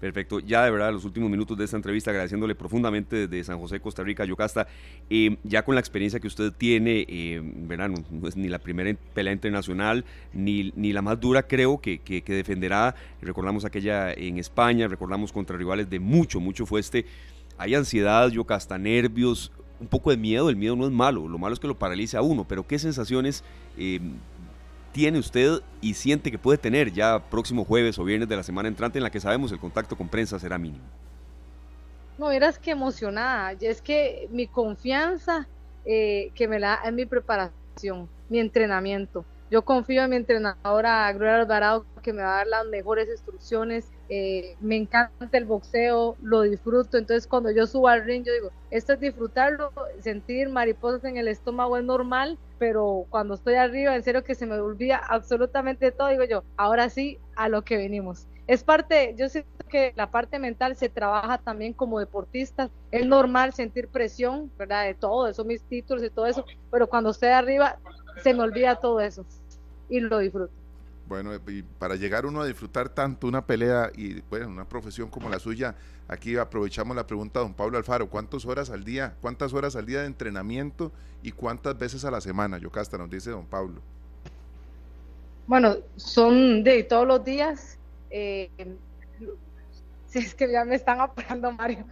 [0.01, 0.39] Perfecto.
[0.41, 4.05] Ya de verdad, los últimos minutos de esta entrevista, agradeciéndole profundamente desde San José, Costa
[4.05, 4.69] Rica, Yocasta,
[5.11, 9.33] eh, ya con la experiencia que usted tiene, eh, no es ni la primera pelea
[9.33, 12.95] internacional, ni, ni la más dura creo que, que, defenderá.
[13.21, 17.05] Recordamos aquella en España, recordamos contra rivales de mucho, mucho fueste.
[17.57, 20.49] Hay ansiedad, Yocasta, nervios, un poco de miedo.
[20.49, 22.79] El miedo no es malo, lo malo es que lo paraliza a uno, pero ¿qué
[22.79, 23.43] sensaciones
[23.77, 24.01] eh,
[24.93, 28.69] tiene usted y siente que puede tener ya próximo jueves o viernes de la semana
[28.69, 30.85] entrante en la que sabemos el contacto con prensa será mínimo?
[32.19, 33.53] No, eras que emocionada.
[33.53, 35.47] Es que mi confianza
[35.85, 39.25] eh, que me da en mi preparación, mi entrenamiento.
[39.51, 43.87] Yo confío en mi entrenadora Gloria Alvarado que me va a dar las mejores instrucciones.
[44.09, 46.97] Eh, me encanta el boxeo, lo disfruto.
[46.99, 51.29] Entonces, cuando yo subo al ring, yo digo, esto es disfrutarlo, sentir mariposas en el
[51.29, 56.09] estómago es normal, pero cuando estoy arriba, en serio que se me olvida absolutamente todo.
[56.09, 60.39] Digo yo, ahora sí, a lo que venimos es parte, yo siento que la parte
[60.39, 62.71] mental se trabaja también como deportista.
[62.91, 64.87] Es normal sentir presión, ¿verdad?
[64.87, 67.79] De todo eso, mis títulos y todo eso, pero cuando estoy arriba
[68.23, 69.27] se me olvida todo eso
[69.91, 70.53] y lo disfruto.
[71.09, 75.31] Bueno, y para llegar uno a disfrutar tanto una pelea y bueno, una profesión como
[75.31, 75.75] la suya,
[76.07, 79.87] aquí aprovechamos la pregunta de don Pablo Alfaro, ¿cuántas horas al día, cuántas horas al
[79.87, 80.93] día de entrenamiento
[81.23, 82.59] y cuántas veces a la semana?
[82.59, 83.81] Yocasta nos dice don Pablo.
[85.47, 87.79] Bueno, son de todos los días,
[88.11, 88.51] eh,
[90.09, 91.87] si es que ya me están apurando, Mario.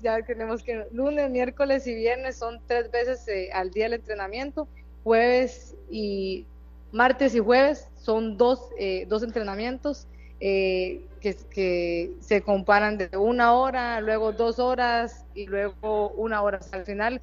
[0.00, 0.84] ya tenemos que.
[0.90, 4.66] Lunes, miércoles y viernes son tres veces eh, al día el entrenamiento.
[5.04, 6.44] Jueves y
[6.92, 10.08] martes y jueves son dos, eh, dos entrenamientos
[10.38, 16.60] que, que, se comparan de una hora, luego dos horas y luego una hora.
[16.72, 17.20] Al final,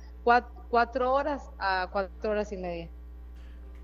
[0.70, 2.90] cuatro horas a cuatro horas y media.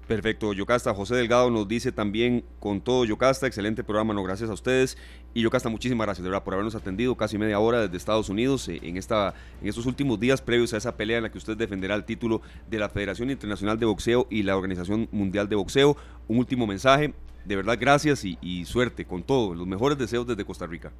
[0.08, 0.94] Perfecto, Yocasta.
[0.94, 4.98] José Delgado nos dice también con todo Yocasta, excelente programa, no gracias a ustedes.
[5.34, 8.68] Y Yocasta, muchísimas gracias de verdad por habernos atendido casi media hora desde Estados Unidos
[8.68, 11.56] eh, en, esta, en estos últimos días previos a esa pelea en la que usted
[11.56, 15.96] defenderá el título de la Federación Internacional de Boxeo y la Organización Mundial de Boxeo.
[16.28, 17.14] Un último mensaje,
[17.46, 20.92] de verdad gracias y, suerte con todo, los mejores deseos desde Costa Rica.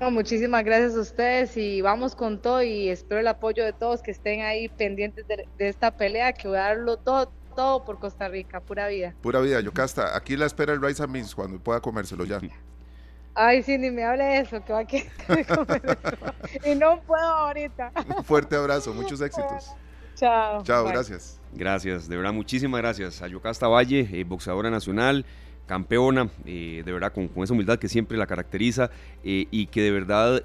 [0.00, 4.10] muchísimas gracias a ustedes y vamos con todo y espero el apoyo de todos que
[4.12, 8.28] estén ahí pendientes de, de esta pelea, que voy a darlo todo todo por Costa
[8.28, 9.14] Rica, pura vida.
[9.22, 10.16] Pura vida, Yocasta.
[10.16, 12.40] Aquí la espera el Rice and Beans cuando pueda comérselo ya.
[13.34, 15.10] Ay, sí, ni me hable de eso, que va a querer
[15.46, 16.70] comer eso.
[16.70, 17.92] Y no puedo ahorita.
[18.16, 19.72] Un fuerte abrazo, muchos éxitos.
[20.14, 20.62] Chao.
[20.62, 21.40] Chao, gracias.
[21.54, 25.24] Gracias, de verdad, muchísimas gracias a Yocasta Valle, eh, boxeadora nacional,
[25.66, 28.90] campeona, eh, de verdad, con, esa humildad que siempre la caracteriza
[29.24, 30.42] eh, y que de verdad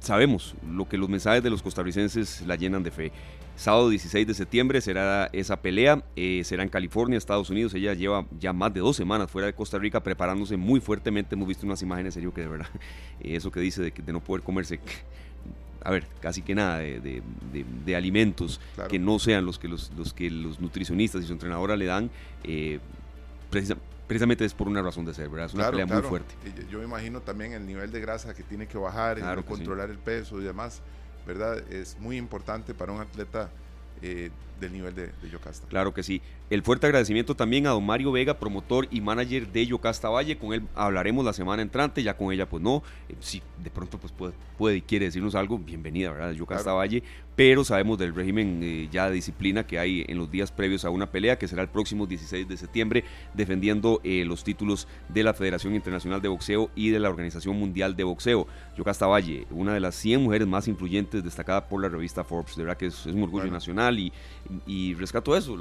[0.00, 3.12] sabemos lo que los mensajes de los costarricenses la llenan de fe.
[3.56, 7.74] Sábado 16 de septiembre será esa pelea, eh, será en California, Estados Unidos.
[7.74, 11.34] Ella lleva ya más de dos semanas fuera de Costa Rica preparándose muy fuertemente.
[11.34, 12.68] Hemos visto unas imágenes, serio, que de verdad,
[13.20, 14.78] eso que dice de, de no poder comerse
[15.86, 17.22] a ver, casi que nada de,
[17.96, 21.84] alimentos que no sean los que los, los, que los nutricionistas y su entrenadora le
[21.84, 22.10] dan,
[22.42, 22.80] eh,
[24.08, 25.46] precisamente es por una razón de ser, ¿verdad?
[25.46, 26.34] Es una pelea muy fuerte.
[26.68, 30.40] Yo me imagino también el nivel de grasa que tiene que bajar, controlar el peso
[30.40, 30.82] y demás.
[31.26, 31.58] ¿Verdad?
[31.72, 33.50] Es muy importante para un atleta
[34.02, 35.66] eh, del nivel de, de, Yocasta.
[35.68, 36.20] Claro que sí.
[36.48, 40.38] El fuerte agradecimiento también a don Mario Vega, promotor y manager de Yocasta Valle.
[40.38, 42.82] Con él hablaremos la semana entrante, ya con ella pues no.
[43.08, 46.32] Eh, si de pronto pues puede, puede y quiere decirnos algo, bienvenida, ¿verdad?
[46.32, 47.02] Yocasta Valle.
[47.34, 50.90] Pero sabemos del régimen eh, ya de disciplina que hay en los días previos a
[50.90, 55.74] una pelea que será el próximo 16 de septiembre defendiendo los títulos de la Federación
[55.74, 58.46] Internacional de Boxeo y de la Organización Mundial de Boxeo.
[58.76, 62.56] Yocasta Valle, una de las 100 mujeres más influyentes destacada por la revista Forbes.
[62.56, 64.12] De verdad que es, un orgullo nacional y
[64.66, 65.56] y rescato eso.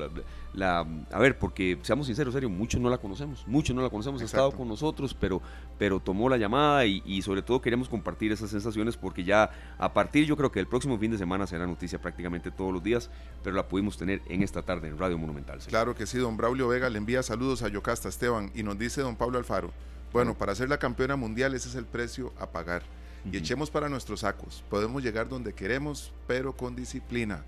[0.53, 4.21] La, a ver, porque seamos sinceros, serio, muchos no la conocemos, muchos no la conocemos,
[4.21, 5.41] ha estado con nosotros, pero,
[5.77, 10.25] pero tomó la llamada y, sobre todo queremos compartir esas sensaciones porque ya a partir,
[10.25, 13.09] yo creo que el próximo fin de semana será noticia prácticamente todos los días,
[13.43, 15.59] pero la pudimos tener en esta tarde en Radio Monumental.
[15.67, 19.01] Claro que sí, don Braulio Vega le envía saludos a Yocasta Esteban y nos dice
[19.01, 19.71] don Pablo Alfaro,
[20.13, 22.83] bueno, para ser la campeona mundial ese es el precio a pagar.
[23.31, 24.63] Y echemos para nuestros sacos.
[24.69, 27.43] Podemos llegar donde queremos, pero con disciplina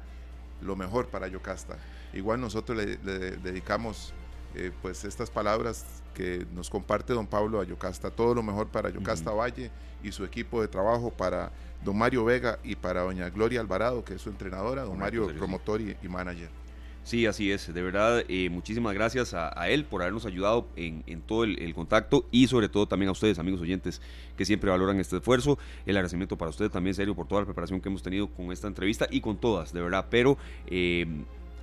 [0.61, 1.77] lo mejor para Yocasta.
[2.13, 2.97] Igual nosotros le,
[3.37, 4.13] dedicamos
[4.55, 8.89] eh, pues estas palabras que nos comparte don Pablo a Yocasta, todo lo mejor para
[8.89, 9.71] Yocasta Valle
[10.03, 11.51] y su equipo de trabajo, para
[11.83, 15.81] don Mario Vega y para doña Gloria Alvarado, que es su entrenadora, don Mario, promotor
[15.81, 16.49] y manager.
[17.07, 17.73] Sí, así es.
[17.73, 22.47] De verdad, eh, muchísimas gracias a, él por habernos ayudado en, todo el, contacto y
[22.47, 24.01] sobre todo también a ustedes, amigos oyentes,
[24.35, 25.57] que siempre valoran este esfuerzo.
[25.85, 28.67] El agradecimiento para ustedes también, serio, por toda la preparación que hemos tenido con esta
[28.67, 30.07] entrevista y con todas, de verdad.
[30.09, 31.05] Pero, eh,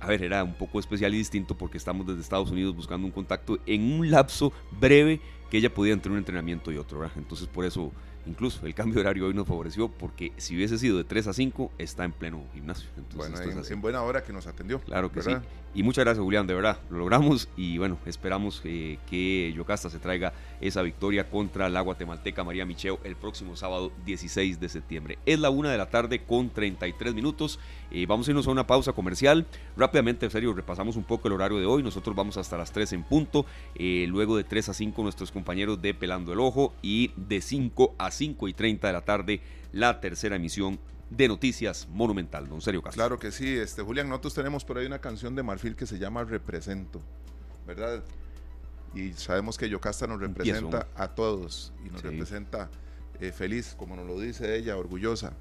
[0.01, 3.13] a ver, era un poco especial y distinto porque estamos desde Estados Unidos buscando un
[3.13, 7.17] contacto en un lapso breve que ella pudiera entre un entrenamiento y otro, ¿verdad?
[7.19, 7.91] Entonces, por eso
[8.25, 11.33] Incluso el cambio de horario hoy nos favoreció porque si hubiese sido de 3 a
[11.33, 12.89] 5, está en pleno gimnasio.
[13.15, 14.79] bueno, en, buena hora que nos atendió.
[14.79, 15.31] Claro que sí.
[15.75, 16.79] Y muchas gracias, Julián, de verdad.
[16.89, 22.45] Lo logramos y bueno, esperamos eh, que Yocasta se traiga esa victoria contra la guatemalteca
[22.45, 25.19] María Micheo el próximo sábado 16 de septiembre.
[25.25, 27.59] Es la una de la tarde con 33 minutos.
[27.91, 29.45] Eh, vamos a irnos a una pausa comercial.
[29.75, 31.83] Rápidamente, en serio, repasamos un poco el horario de hoy.
[31.83, 33.45] Nosotros vamos hasta las 3 en punto.
[33.75, 36.73] Eh, luego de 3 a 5, nuestros compañeros de Pelando el Ojo.
[36.81, 39.41] Y de 5 a 5 y 30 de la tarde,
[39.73, 42.47] la tercera emisión de Noticias Monumental.
[42.47, 42.99] Don Sergio Castro.
[42.99, 45.99] Claro que sí, este, Julián, nosotros tenemos por ahí una canción de Marfil que se
[45.99, 47.01] llama Represento,
[47.65, 48.03] ¿verdad?
[48.93, 52.69] Y sabemos que Yocasta nos representa a todos y nos representa
[53.19, 55.33] eh, feliz, como nos lo dice ella, orgullosa.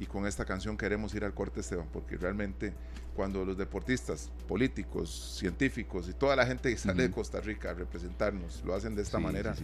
[0.00, 2.72] Y con esta canción queremos ir al corte, Esteban, porque realmente
[3.16, 7.74] cuando los deportistas, políticos, científicos y toda la gente que sale de Costa Rica a
[7.74, 9.56] representarnos lo hacen de esta manera,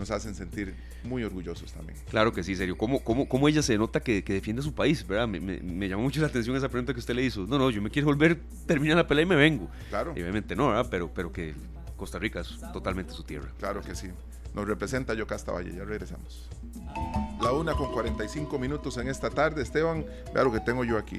[0.00, 1.98] nos hacen sentir muy orgullosos también.
[2.08, 2.76] Claro que sí, serio.
[2.76, 5.06] ¿Cómo, cómo, cómo ella se nota que, que defiende su país?
[5.06, 5.28] ¿verdad?
[5.28, 7.46] Me, me, llamó mucho la atención esa pregunta que usted le hizo.
[7.46, 9.68] No, no, yo me quiero volver, terminar la pelea y me vengo.
[9.90, 10.12] Claro.
[10.12, 10.88] obviamente no, ¿verdad?
[10.90, 11.54] Pero, pero que
[11.96, 13.48] Costa Rica es totalmente su tierra.
[13.58, 14.08] Claro que sí.
[14.54, 15.74] Nos representa Yocasta Valle.
[15.76, 16.48] Ya regresamos.
[17.40, 19.62] La una con 45 minutos en esta tarde.
[19.62, 21.18] Esteban, vea lo que tengo yo aquí.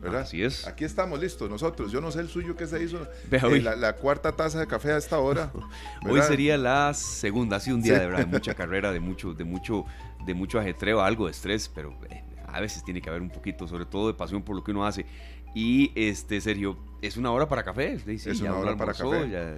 [0.00, 0.22] ¿Verdad?
[0.22, 0.66] Así es.
[0.66, 1.92] Aquí estamos listos nosotros.
[1.92, 3.06] Yo no sé el suyo que se hizo.
[3.30, 5.52] Eh, la, cuarta taza de café a esta hora.
[6.08, 7.56] hoy sería la segunda.
[7.56, 9.84] Ha sido un día de verdad de mucha carrera, de mucho, de mucho,
[10.26, 13.66] de mucho ajetreo, algo de estrés, pero eh, a veces tiene que haber un poquito,
[13.66, 15.06] sobre todo de pasión por lo que uno hace.
[15.54, 17.98] Y este, Sergio, es una hora para café.
[18.06, 19.56] es una hora para café.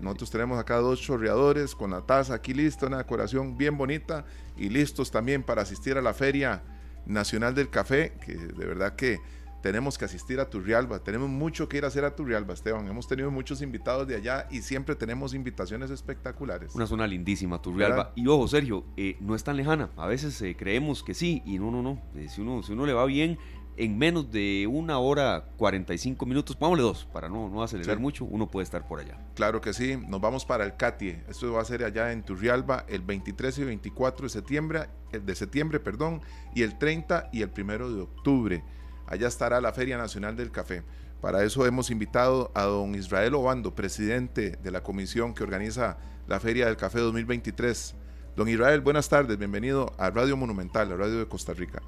[0.00, 4.24] nosotros tenemos acá dos chorreadores con la taza aquí lista, una decoración bien bonita
[4.56, 6.62] y listos también para asistir a la Feria
[7.06, 9.20] Nacional del Café, que de verdad que
[9.64, 10.98] tenemos que asistir a Turrialba.
[10.98, 12.86] Tenemos mucho que ir a hacer a Turrialba, Esteban.
[12.86, 16.74] Hemos tenido muchos invitados de allá y siempre tenemos invitaciones espectaculares.
[16.74, 18.12] Una zona lindísima, Turrialba.
[18.14, 19.88] Y ojo, Sergio, eh, no es tan lejana.
[19.96, 21.98] A veces eh, creemos que sí y no, no, no.
[22.14, 23.38] Eh, si, uno, si uno le va bien,
[23.78, 28.50] en menos de una hora 45 minutos, pongámosle dos, para no, no acelerar mucho, uno
[28.50, 29.18] puede estar por allá.
[29.34, 31.24] Claro que sí, nos vamos para el CATIE.
[31.26, 35.80] Esto va a ser allá en Turrialba el 23 y 24 de septiembre, de septiembre
[35.80, 36.20] perdón,
[36.54, 38.62] y el 30 y el 1 de octubre.
[39.06, 40.82] Allá estará la Feria Nacional del Café.
[41.20, 46.40] Para eso hemos invitado a don Israel Obando, presidente de la comisión que organiza la
[46.40, 47.94] Feria del Café 2023.
[48.36, 51.80] Don Israel, buenas tardes, bienvenido a Radio Monumental, la radio de Costa Rica.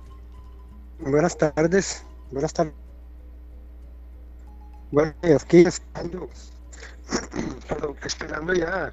[1.00, 2.74] Buenas tardes, buenas tardes.
[4.90, 6.28] Bueno, aquí esperando,
[8.04, 8.92] esperando ya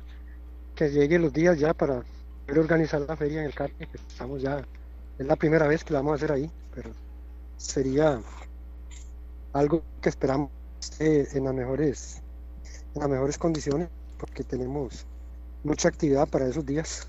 [0.75, 2.03] que lleguen los días ya para
[2.45, 4.65] poder organizar la feria en el CARPE, estamos ya,
[5.19, 6.89] es la primera vez que la vamos a hacer ahí, pero
[7.57, 8.21] sería
[9.53, 10.49] algo que esperamos
[10.99, 12.21] en las mejores
[12.95, 15.05] en las mejores condiciones porque tenemos
[15.63, 17.07] mucha actividad para esos días.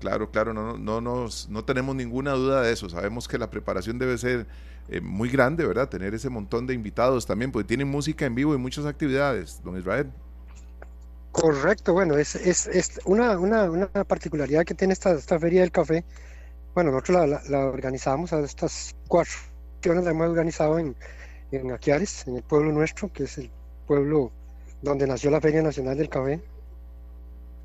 [0.00, 2.88] Claro, claro, no, no, nos, no tenemos ninguna duda de eso.
[2.88, 4.46] Sabemos que la preparación debe ser
[4.88, 5.88] eh, muy grande, ¿verdad?
[5.88, 9.78] Tener ese montón de invitados también, porque tienen música en vivo y muchas actividades, don
[9.78, 10.10] Israel.
[11.32, 15.70] Correcto, bueno, es, es, es una, una, una, particularidad que tiene esta, esta feria del
[15.70, 16.04] café.
[16.74, 19.32] Bueno, nosotros la, la, organizamos a estas cuatro
[19.88, 20.94] la hemos organizado en,
[21.52, 23.50] en Aquiares, en el pueblo nuestro, que es el
[23.86, 24.30] pueblo
[24.82, 26.40] donde nació la Feria Nacional del Café.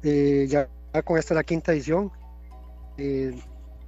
[0.04, 0.68] Eh, ya
[1.04, 2.12] con esta la quinta edición.
[2.98, 3.36] Eh,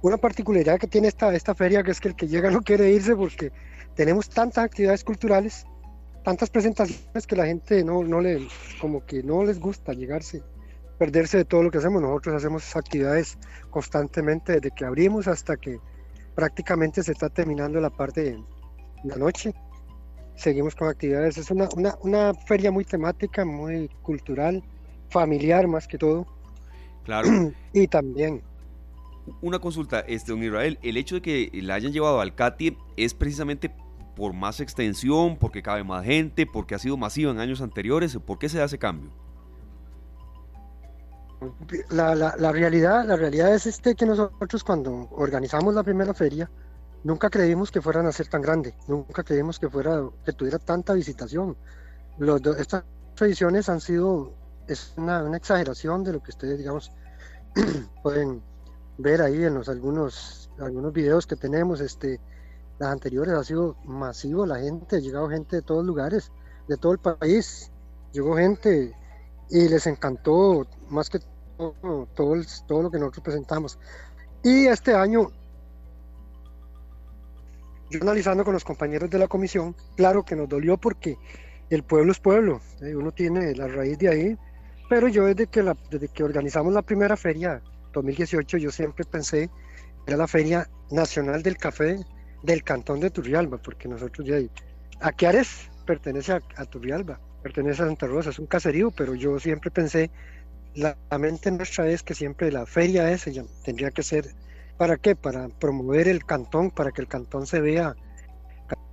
[0.02, 2.90] una particularidad que tiene esta, esta feria que es que el que llega no quiere
[2.90, 3.50] irse porque
[3.94, 5.66] tenemos tantas actividades culturales,
[6.22, 8.46] tantas presentaciones que la gente no, no le,
[8.80, 10.42] como que no les gusta llegarse,
[10.98, 12.02] perderse de todo lo que hacemos.
[12.02, 13.38] Nosotros hacemos actividades
[13.70, 15.80] constantemente desde que abrimos hasta que
[16.38, 18.38] prácticamente se está terminando la parte de
[19.02, 19.52] la noche.
[20.36, 21.36] Seguimos con actividades.
[21.36, 24.62] Es una, una, una feria muy temática, muy cultural,
[25.10, 26.28] familiar más que todo.
[27.02, 27.28] Claro.
[27.72, 28.40] y también.
[29.42, 33.14] Una consulta, este, don Israel, el hecho de que la hayan llevado al CATI es
[33.14, 33.74] precisamente
[34.14, 38.38] por más extensión, porque cabe más gente, porque ha sido masiva en años anteriores, ¿por
[38.38, 39.10] qué se hace cambio?
[41.90, 46.50] La, la, realidad, la realidad es este que nosotros cuando organizamos la primera feria,
[47.04, 50.94] nunca creímos que fueran a ser tan grande, nunca creímos que fuera, que tuviera tanta
[50.94, 51.56] visitación.
[52.18, 52.84] Los, estas
[53.20, 54.32] ediciones han sido,
[54.66, 56.92] es una, una, exageración de lo que ustedes, digamos,
[58.02, 58.42] pueden
[58.98, 62.20] ver ahí en los algunos, algunos videos que tenemos, este,
[62.78, 66.32] las anteriores ha sido masivo la gente, ha llegado gente de todos lugares,
[66.66, 67.70] de todo el país,
[68.12, 68.94] llegó gente
[69.50, 71.18] y les encantó más que
[71.56, 72.34] todo, todo,
[72.66, 73.78] todo lo que nosotros presentamos.
[74.42, 75.30] Y este año,
[77.90, 81.16] yo analizando con los compañeros de la comisión, claro que nos dolió porque
[81.70, 82.94] el pueblo es pueblo, ¿eh?
[82.94, 84.38] uno tiene la raíz de ahí,
[84.88, 87.60] pero yo desde que, la, desde que organizamos la primera feria,
[87.92, 89.50] 2018, yo siempre pensé
[90.06, 91.98] era la Feria Nacional del Café
[92.42, 94.38] del Cantón de Turrialba, porque nosotros ya...
[95.00, 99.70] Aquiares pertenece a, a Turrialba, pertenece a Santa Rosa, es un caserío, pero yo siempre
[99.70, 100.10] pensé,
[100.78, 103.30] la, mente nuestra es que siempre la feria esa
[103.64, 104.34] tendría que ser,
[104.76, 105.16] ¿para qué?
[105.16, 107.96] Para promover el cantón, para que el cantón se vea,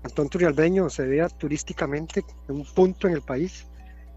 [0.01, 3.67] cantón turrialbeño se vea turísticamente en un punto en el país.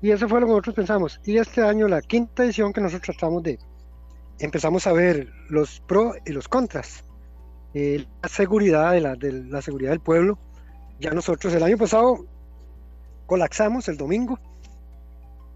[0.01, 1.21] Y eso fue lo que nosotros pensamos.
[1.25, 3.59] Y este año, la quinta edición que nosotros tratamos de,
[4.39, 7.05] empezamos a ver los pros y los contras.
[7.75, 10.39] eh, la seguridad de la, de la seguridad del pueblo.
[11.01, 12.25] Ya nosotros el año pasado
[13.27, 14.39] colapsamos el domingo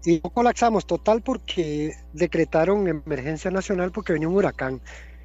[0.05, 4.81] y no colapsamos total porque decretaron emergencia nacional porque venía un huracán.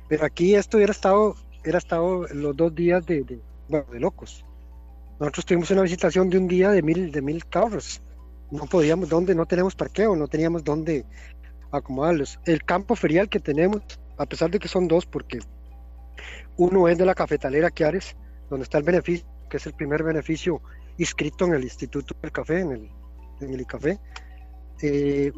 [0.08, 4.44] Pero aquí esto hubiera estado, hubiera estado los dos días de, de, locos.
[5.18, 8.00] Nosotros tuvimos una visitación de un día de mil, de mil carros.
[8.50, 11.04] No podíamos, donde no tenemos parqueo, no teníamos dónde
[11.72, 12.38] acomodarlos.
[12.46, 13.82] El campo ferial que tenemos,
[14.16, 15.40] a pesar de que son dos, porque
[16.56, 18.16] uno es de la cafetalera Quiares,
[18.48, 20.62] donde está el beneficio, que es el primer beneficio
[20.96, 22.90] inscrito en el Instituto del Café, en el,
[23.40, 23.98] en el ICAFé.
[24.82, 25.32] Eh,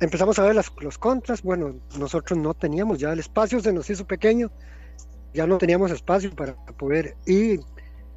[0.00, 1.42] empezamos a ver las, los contras.
[1.42, 4.50] Bueno, nosotros no teníamos ya el espacio, se nos hizo pequeño,
[5.34, 7.16] ya no teníamos espacio para poder.
[7.26, 7.60] Y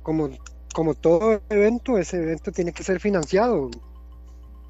[0.01, 0.29] como,
[0.73, 3.69] como todo evento, ese evento tiene que ser financiado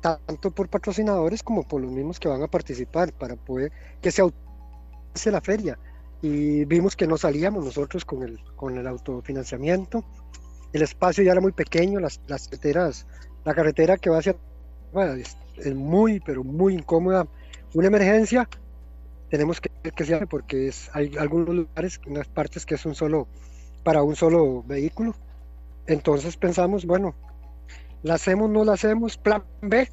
[0.01, 4.21] tanto por patrocinadores como por los mismos que van a participar para poder que se
[4.21, 5.79] autorice la feria.
[6.21, 10.03] Y vimos que no salíamos nosotros con el, con el autofinanciamiento.
[10.73, 13.07] El espacio ya era muy pequeño, las, las carreteras,
[13.45, 14.35] la carretera que va hacia
[15.57, 17.27] es, muy, pero muy incómoda.
[17.73, 18.47] Una emergencia,
[19.29, 23.27] tenemos que que se porque es, hay algunos lugares, unas partes que es un solo,
[23.83, 25.13] para un solo vehículo.
[25.87, 27.15] Entonces pensamos, bueno,
[28.01, 29.89] la hacemos, no la hacemos, plan B,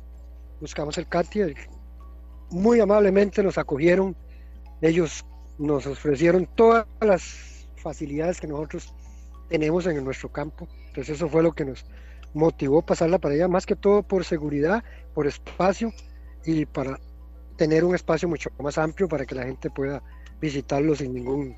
[0.60, 1.54] buscamos el CATI,
[2.50, 4.14] muy amablemente nos acogieron,
[4.80, 5.24] ellos
[5.58, 8.94] nos ofrecieron todas las facilidades que nosotros
[9.48, 11.84] tenemos en nuestro campo, entonces eso fue lo que nos
[12.34, 15.92] motivó pasarla para allá, más que todo por seguridad, por espacio
[16.44, 16.98] y para
[17.56, 20.02] tener un espacio mucho más amplio para que la gente pueda
[20.40, 21.56] visitarlo sin ningún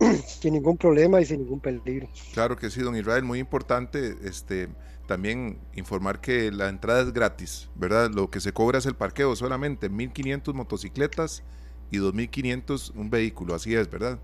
[0.26, 2.08] sin ningún problema y sin ningún peligro.
[2.32, 4.68] Claro que sí, don Israel, muy importante este
[5.06, 8.10] también informar que la entrada es gratis, ¿verdad?
[8.10, 11.42] Lo que se cobra es el parqueo solamente, 1500 motocicletas
[11.90, 14.18] y 2500 un vehículo, así es, ¿verdad?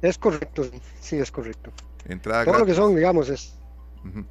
[0.00, 0.62] Es correcto,
[1.00, 1.70] sí, es correcto.
[2.06, 2.60] Entrada Todo gratis.
[2.60, 3.57] lo que son, digamos, es
[4.04, 4.26] uh -huh.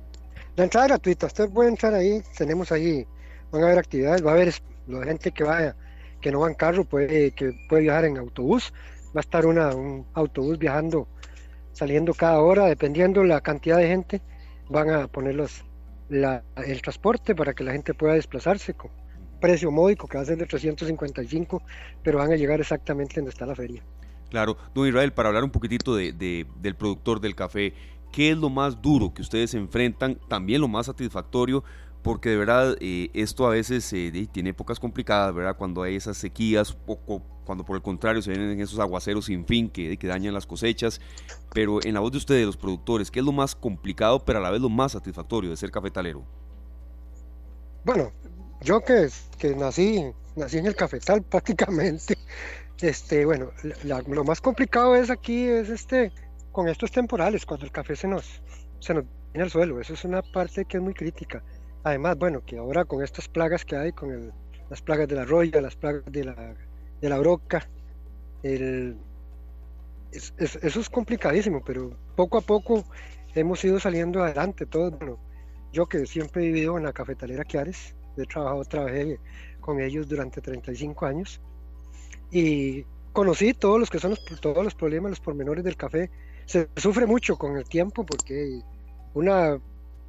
[0.56, 3.06] la entrada gratuita, usted puede entrar ahí, tenemos ahí,
[3.51, 4.53] van a haber actividades, va a haber
[4.88, 5.75] la gente que vaya,
[6.21, 8.73] que no va en carro, puede, que puede viajar en autobús,
[9.15, 11.08] va a estar una, un autobús viajando,
[11.73, 14.21] saliendo cada hora, dependiendo la cantidad de gente,
[14.69, 15.63] van a poner los,
[16.10, 18.91] la, el transporte para que la gente pueda desplazarse con
[19.39, 21.62] precio módico que va a ser de 355,
[22.03, 23.84] pero van a llegar exactamente donde está la feria.
[24.30, 27.73] Claro, don Israel, para hablar un poquitito de, de, del productor del café,
[28.12, 30.20] ¿qué es lo más duro que ustedes enfrentan?
[30.28, 31.63] También lo más satisfactorio,
[32.02, 35.58] porque de verdad eh, esto a veces eh, tiene épocas complicadas, ¿verdad?
[35.58, 39.70] Cuando hay esas sequías, poco, cuando por el contrario se vienen esos aguaceros sin fin
[39.70, 41.02] que, dañan las cosechas.
[41.54, 44.41] Pero en la voz de ustedes, los productores, ¿qué es lo más complicado, pero a
[44.41, 46.24] la vez lo más satisfactorio de ser cafetalero?
[47.84, 48.12] Bueno,
[48.62, 52.17] yo que, que nací, nací en el cafetal prácticamente,
[52.82, 53.52] este, bueno,
[54.08, 56.12] lo más complicado es aquí, es este,
[56.58, 58.41] con estos temporales, cuando el café se nos,
[58.80, 61.43] se nos viene al suelo, eso es una parte que es muy crítica.
[61.84, 64.34] Además, bueno, que ahora con estas plagas que hay, con el,
[64.67, 66.56] las plagas de la roya, las plagas de la,
[67.00, 67.70] de la broca,
[68.41, 68.98] el,
[70.12, 72.84] es, es, eso es complicadísimo, pero poco a poco
[73.36, 74.65] hemos ido saliendo adelante.
[74.65, 75.20] Todo, bueno,
[75.72, 79.20] yo que siempre he vivido en la cafetalera Quiares, he trabajado, trabajé
[79.60, 81.39] con ellos durante 35 años
[82.32, 86.10] y conocí todos los que son los, todos los problemas, los pormenores del café.
[86.48, 88.62] Se sufre mucho con el tiempo porque
[89.14, 89.60] una,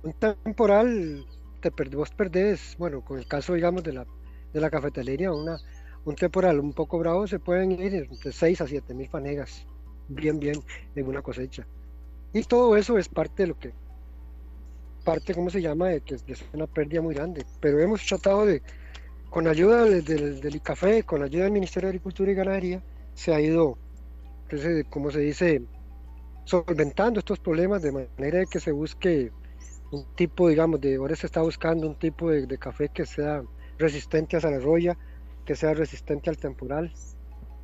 [0.04, 1.26] un temporal
[1.60, 4.06] te perd, vos perdés, bueno, con el caso, digamos, de la,
[4.52, 5.58] de la cafetalería, una,
[6.04, 9.66] un temporal un poco bravo, se pueden ir entre 6 a 7 mil fanegas,
[10.06, 10.62] bien, bien,
[10.94, 11.66] en una cosecha.
[12.32, 13.74] Y todo eso es parte de lo que,
[15.04, 17.44] parte, ¿cómo se llama?, de que es una pérdida muy grande.
[17.60, 18.62] Pero hemos tratado de,
[19.28, 23.34] con ayuda del, del, del ICAFE, con ayuda del Ministerio de Agricultura y Ganadería, se
[23.34, 23.76] ha ido,
[24.44, 25.62] entonces, como se dice,
[26.48, 29.30] solventando estos problemas de manera que se busque
[29.90, 33.42] un tipo, digamos, de ahora se está buscando un tipo de, de café que sea
[33.78, 34.96] resistente a la roya,
[35.44, 36.92] que sea resistente al temporal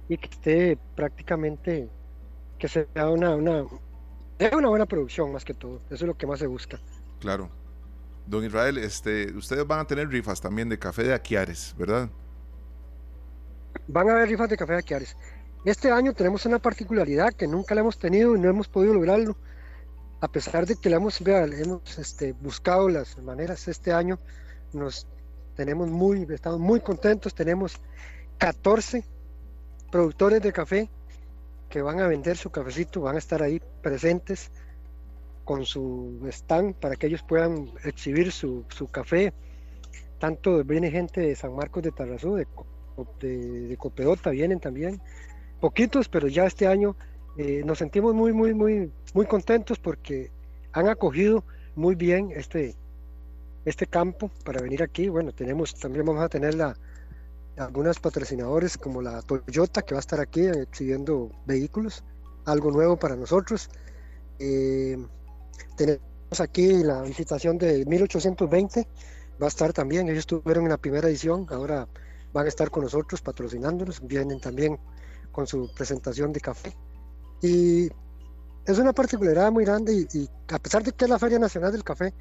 [0.08, 1.88] y que esté prácticamente,
[2.58, 3.64] que sea una, una,
[4.52, 5.80] una buena producción más que todo.
[5.86, 6.78] Eso es lo que más se busca.
[7.20, 7.48] Claro.
[8.26, 12.10] Don Israel, este, ustedes van a tener rifas también de café de Aquiares, ¿verdad?
[13.86, 15.16] Van a haber rifas de café de Aquiares.
[15.64, 19.36] Este año tenemos una particularidad que nunca la hemos tenido y no hemos podido lograrlo
[20.24, 24.18] a pesar de que la hemos, hemos este, buscado las maneras este año,
[24.72, 25.06] nos
[25.54, 27.78] tenemos muy, estamos muy contentos, tenemos
[28.38, 29.04] 14
[29.92, 30.88] productores de café
[31.68, 34.50] que van a vender su cafecito, van a estar ahí presentes
[35.44, 39.34] con su stand para que ellos puedan exhibir su, su café.
[40.18, 42.46] Tanto viene gente de San Marcos de Tarrazú, de,
[43.20, 45.02] de, de Copedota, vienen también,
[45.64, 46.94] poquitos, pero ya este año
[47.36, 50.30] Eh, nos sentimos muy, muy, muy, muy contentos porque
[50.72, 51.42] han acogido
[51.74, 52.76] muy bien este,
[53.64, 55.08] este campo para venir aquí.
[55.08, 56.76] Bueno, tenemos, también vamos a tener la,
[57.56, 62.04] algunos patrocinadores como la Toyota que va a estar aquí exhibiendo vehículos,
[62.44, 63.68] algo nuevo para nosotros.
[64.38, 64.96] Eh,
[65.76, 68.86] tenemos aquí la visitación de 1820,
[69.42, 71.88] va a estar también, ellos estuvieron en la primera edición, ahora
[72.32, 74.78] van a estar con nosotros patrocinándonos, vienen también
[75.34, 76.72] con su presentación de café.
[77.42, 77.90] Y
[78.64, 81.82] es una particularidad muy grande y, a pesar de que es la Feria Nacional del
[81.82, 82.14] Café,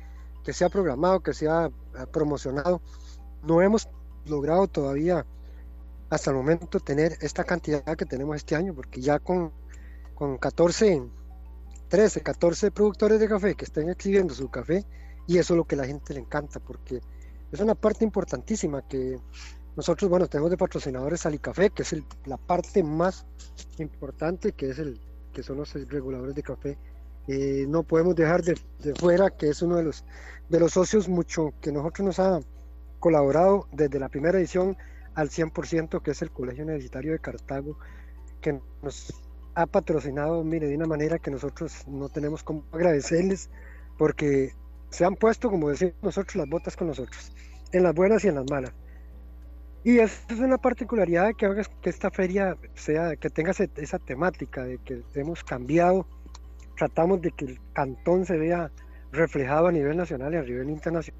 [0.43, 1.70] que se ha programado, que se ha
[2.11, 2.82] promocionado,
[3.43, 3.88] no hemos
[4.26, 5.26] logrado todavía
[6.09, 9.53] hasta el momento tener esta cantidad que tenemos este año, porque ya con,
[10.16, 11.03] con 14,
[11.88, 14.86] 13, 14 productores de café que estén exhibiendo su café,
[15.28, 16.99] y eso es lo que a la gente le encanta, porque
[17.51, 19.20] es una parte importantísima que
[19.76, 21.95] nosotros, bueno, tenemos de patrocinadores Alicafé, que es
[22.26, 23.26] la parte más
[23.80, 24.99] importante, que es el
[25.34, 26.78] que son los reguladores de café.
[27.28, 30.05] Eh, no podemos dejar de, de, fuera que es uno de los,
[30.49, 32.39] de los socios mucho que nosotros nos ha
[32.99, 34.78] colaborado desde la primera edición
[35.15, 37.78] al 100%, que es el Colegio Universitario de Cartago,
[38.41, 39.13] que nos
[39.55, 43.49] ha patrocinado, mire, de una manera que nosotros no tenemos como agradecerles,
[43.97, 44.53] porque
[44.89, 47.32] se han puesto, como decimos nosotros, las botas con nosotros,
[47.71, 48.74] en las buenas y en las malas.
[49.84, 54.63] Y esa es una particularidad que haga que esta feria sea, que tenga esa temática
[54.63, 56.07] de que hemos cambiado,
[56.77, 58.71] tratamos de que el cantón se vea
[59.11, 61.13] reflejado a nivel nacional y a nivel internacional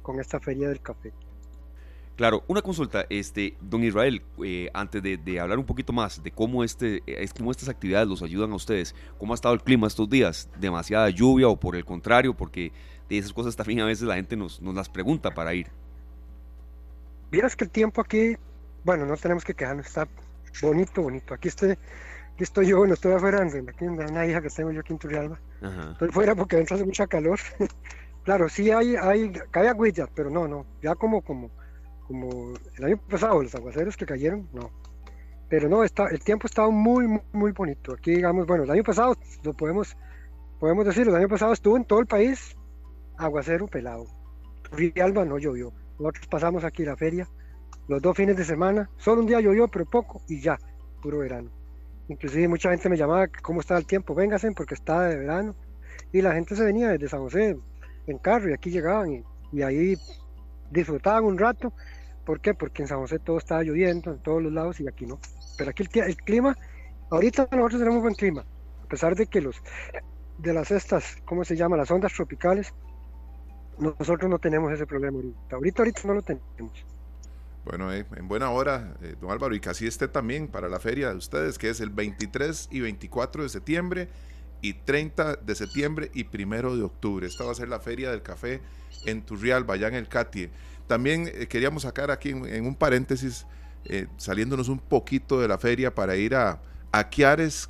[0.00, 1.12] con esta feria del café.
[2.16, 6.62] Claro, una consulta, este, don Israel, eh, antes de, hablar un poquito más de cómo,
[6.62, 10.08] este, es, cómo estas actividades los ayudan a ustedes, ¿cómo ha estado el clima estos
[10.08, 10.48] días?
[10.60, 12.34] ¿Demasiada lluvia o por el contrario?
[12.34, 12.72] Porque
[13.08, 15.68] de esas cosas también a veces la gente nos, nos las pregunta para ir.
[17.32, 18.36] Vieras que el tiempo aquí,
[18.84, 20.06] bueno, no tenemos que quedarnos, está
[20.60, 21.32] bonito, bonito.
[21.32, 24.92] Aquí estoy, aquí estoy yo, bueno, estoy afuera, aquí una hija que tengo yo aquí
[24.92, 25.40] en Turrialba.
[25.92, 27.40] Estoy fuera porque dentro hace mucha calor.
[28.24, 31.50] Claro, sí hay, hay, cae agüillas, pero no, no, ya como, como,
[32.06, 34.70] como el año pasado, los aguaceros que cayeron, no.
[35.48, 37.94] Pero no, está, el tiempo estaba muy, muy, muy bonito.
[37.94, 39.96] Aquí, digamos, bueno, el año pasado, lo podemos,
[40.60, 42.56] podemos decir, el año pasado estuvo en todo el país
[43.16, 44.06] aguacero pelado.
[45.02, 45.72] Alba no llovió.
[46.02, 47.28] Nosotros pasamos aquí la feria,
[47.86, 50.58] los dos fines de semana, solo un día llovió, pero poco, y ya,
[51.00, 51.48] puro verano.
[52.08, 54.12] Inclusive mucha gente me llamaba, ¿cómo está el tiempo?
[54.12, 55.54] Vénganse, porque está de verano.
[56.12, 57.56] Y la gente se venía desde San José,
[58.08, 59.96] en carro y aquí llegaban y, ahí
[60.72, 61.72] disfrutaban un rato.
[62.26, 62.52] ¿Por qué?
[62.52, 65.20] Porque en San José todo estaba lloviendo en todos los lados y aquí no.
[65.56, 66.58] Pero aquí el, clima,
[67.10, 68.44] ahorita nosotros tenemos buen clima,
[68.82, 69.62] a pesar de que los
[70.38, 71.76] de las estas, ¿cómo se llama?
[71.76, 72.74] Las ondas tropicales,
[73.78, 75.56] nosotros no tenemos ese problema ahorita.
[75.56, 76.46] Ahorita, ahorita no lo tenemos.
[77.64, 80.80] Bueno, eh, en buena hora, eh, don Álvaro, y que así esté también para la
[80.80, 84.08] feria de ustedes, que es el 23 y 24 de septiembre
[84.62, 87.26] y 30 de septiembre y 1 de octubre.
[87.26, 88.62] Esta va a ser la Feria del Café
[89.04, 90.50] en Turrialba, allá en el Catie.
[90.86, 93.46] También eh, queríamos sacar aquí en, un paréntesis,
[93.84, 96.62] eh, saliéndonos un poquito de la feria para ir a,
[96.92, 97.10] a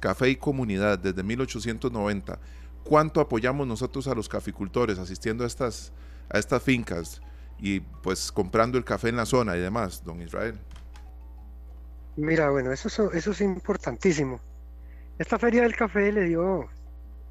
[0.01, 2.39] Café y Comunidad desde 1890.
[2.85, 5.93] ¿Cuánto apoyamos nosotros a los caficultores asistiendo a estas,
[6.29, 7.23] a estas fincas
[7.59, 10.59] y pues comprando el café en la zona y demás, don Israel?
[12.17, 14.41] Mira, bueno, eso, eso es importantísimo.
[15.19, 16.69] Esta feria del café le dio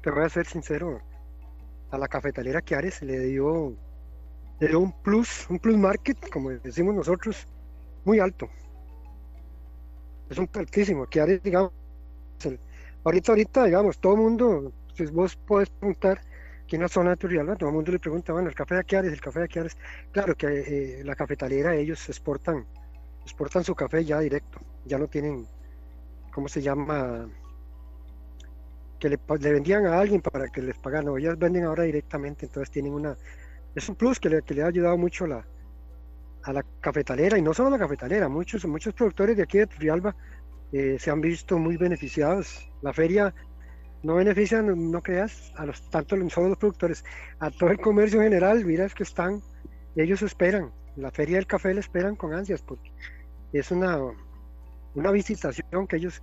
[0.02, 1.00] te voy a ser sincero,
[1.90, 3.72] a la cafetalera Chiares le dio,
[4.58, 7.46] le dio un plus, un plus market, como decimos nosotros,
[8.04, 8.48] muy alto.
[10.28, 11.06] Es un altísimo.
[11.06, 11.70] Chiares, digamos,
[13.04, 16.20] ahorita, ahorita, digamos, todo el mundo, si vos podés preguntar
[16.62, 18.80] aquí en la zona de Turrialba, todo el mundo le pregunta, bueno, el café de
[18.80, 19.76] Aquiares, el café de Aquiares.
[20.12, 20.46] Claro que
[21.00, 22.66] eh, la cafetalera, ellos exportan,
[23.22, 25.46] exportan su café ya directo, ya no tienen,
[26.32, 27.28] ¿cómo se llama?
[28.98, 29.18] que le,
[29.52, 33.16] vendían a alguien para que les pagaran, no, ellas venden ahora directamente, entonces tienen una,
[33.74, 35.44] es un plus que le, que le ha ayudado mucho la,
[36.44, 39.66] a la cafetalera, y no solo a la cafetalera, muchos, muchos productores de aquí de
[39.66, 40.14] Turrialba
[40.70, 42.68] eh, se han visto muy beneficiados.
[42.80, 43.34] La feria
[44.02, 47.04] no beneficia, no, creas, a los tanto solo los productores,
[47.38, 49.40] a todo el comercio en general, mira es que están,
[49.96, 52.90] ellos esperan, la feria del café le esperan con ansias, porque
[53.52, 53.98] es una,
[54.94, 56.22] una visitación que ellos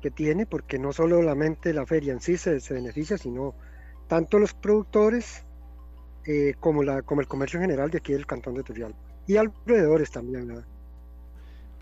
[0.00, 3.54] que tiene, porque no solo la mente la feria en sí se, beneficia, sino
[4.08, 5.44] tanto los productores
[6.26, 9.36] eh, como, la, como el comercio en general de aquí del cantón de Turrialba y
[9.36, 10.64] alrededores también.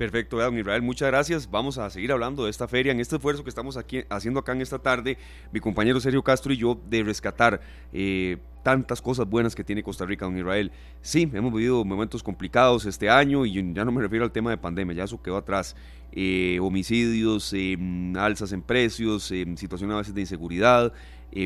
[0.00, 1.50] Perfecto, don Israel, muchas gracias.
[1.50, 4.52] Vamos a seguir hablando de esta feria, en este esfuerzo que estamos aquí haciendo acá
[4.52, 5.18] en esta tarde,
[5.52, 7.60] mi compañero Sergio Castro y yo, de rescatar
[7.92, 10.72] eh, tantas cosas buenas que tiene Costa Rica, don Israel.
[11.02, 14.56] Sí, hemos vivido momentos complicados este año y ya no me refiero al tema de
[14.56, 15.76] pandemia, ya eso quedó atrás.
[16.12, 17.78] Eh, homicidios, eh,
[18.16, 20.92] alzas en precios, eh, situaciones a veces de inseguridad,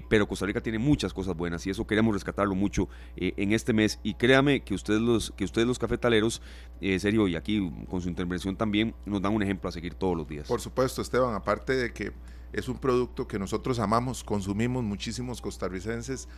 [0.08, 4.00] pero Costa Rica tiene muchas cosas buenas y eso queremos rescatarlo mucho en este mes.
[4.02, 6.42] Y créame que ustedes los, que ustedes los cafetaleros,
[6.80, 10.26] serio, y aquí con su intervención también, nos dan un ejemplo a seguir todos los
[10.26, 10.48] días.
[10.48, 12.12] Por supuesto, Esteban, aparte de que
[12.52, 16.28] es un producto que nosotros amamos, consumimos muchísimos costarricenses,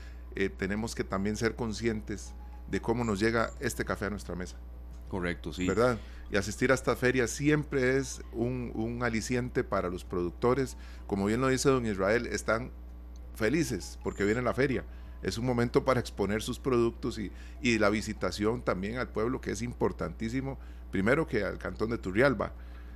[0.57, 2.35] tenemos que también ser conscientes
[2.71, 4.57] de cómo nos llega este café a nuestra mesa.
[5.09, 5.67] Correcto, sí.
[5.67, 5.99] ¿Verdad?
[6.31, 10.77] Y asistir a esta feria siempre es un, un, aliciente para los productores.
[11.07, 12.73] Como bien lo dice don Israel, están
[13.37, 14.85] felices porque viene la feria.
[15.23, 17.33] Es un momento para exponer sus productos y,
[17.63, 20.59] y la visitación también al pueblo, que es importantísimo.
[20.91, 22.53] Primero que al cantón de Turrialba.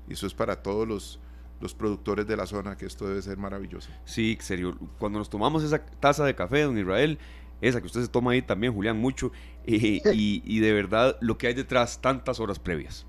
[0.09, 1.21] Y eso es para todos los,
[1.61, 3.91] los productores de la zona, que esto debe ser maravilloso.
[4.05, 4.77] Sí, serio.
[4.99, 7.19] Cuando nos tomamos esa taza de café, don Israel,
[7.61, 9.31] esa que usted se toma ahí también, Julián, mucho,
[9.67, 10.01] y,
[10.45, 13.07] y, de verdad lo que hay detrás, tantas horas previas.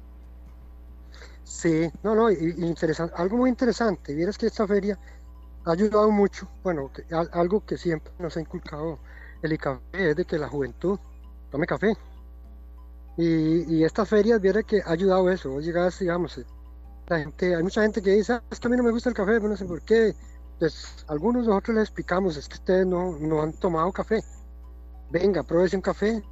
[1.44, 4.14] Sí, no, no, interesante, algo muy interesante.
[4.14, 4.98] Vieras que esta feria
[5.66, 6.92] ha ayudado mucho, bueno,
[7.34, 9.00] algo que siempre nos ha inculcado
[9.42, 11.00] el café es de que la juventud
[11.50, 11.96] tome café.
[13.18, 15.52] Y, y estas ferias, viera que ha ayudado eso.
[15.52, 16.46] Vos llegás, digamos, eh,
[17.08, 19.10] la gente, hay mucha gente que dice, ah, es que a mí no me gusta
[19.10, 20.16] el café, pero no sé por qué.
[20.60, 24.24] Pues algunos nosotros les explicamos, es que ustedes no, no han tomado café.
[25.10, 26.24] Venga, pruébese un café.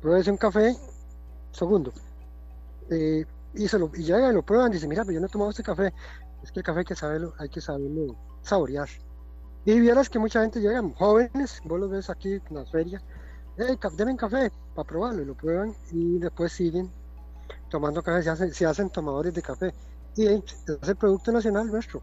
[0.00, 0.76] Pruébese un café.
[1.52, 1.92] Segundo.
[2.90, 3.90] Eh, y, se lo
[4.42, 5.92] prueban, dicen, mira, pero yo no he tomado este café.
[6.46, 8.88] Es que el café hay que saberlo, hay que saberlo saborear.
[9.64, 13.02] Y vieras que mucha gente llega, jóvenes, vos los ves aquí en la feria,
[13.58, 16.90] hey, café para probarlo, y lo prueban y después siguen
[17.68, 19.74] tomando café, se hacen, se hacen tomadores de café.
[20.14, 20.44] Y es
[20.82, 22.00] el producto nacional nuestro.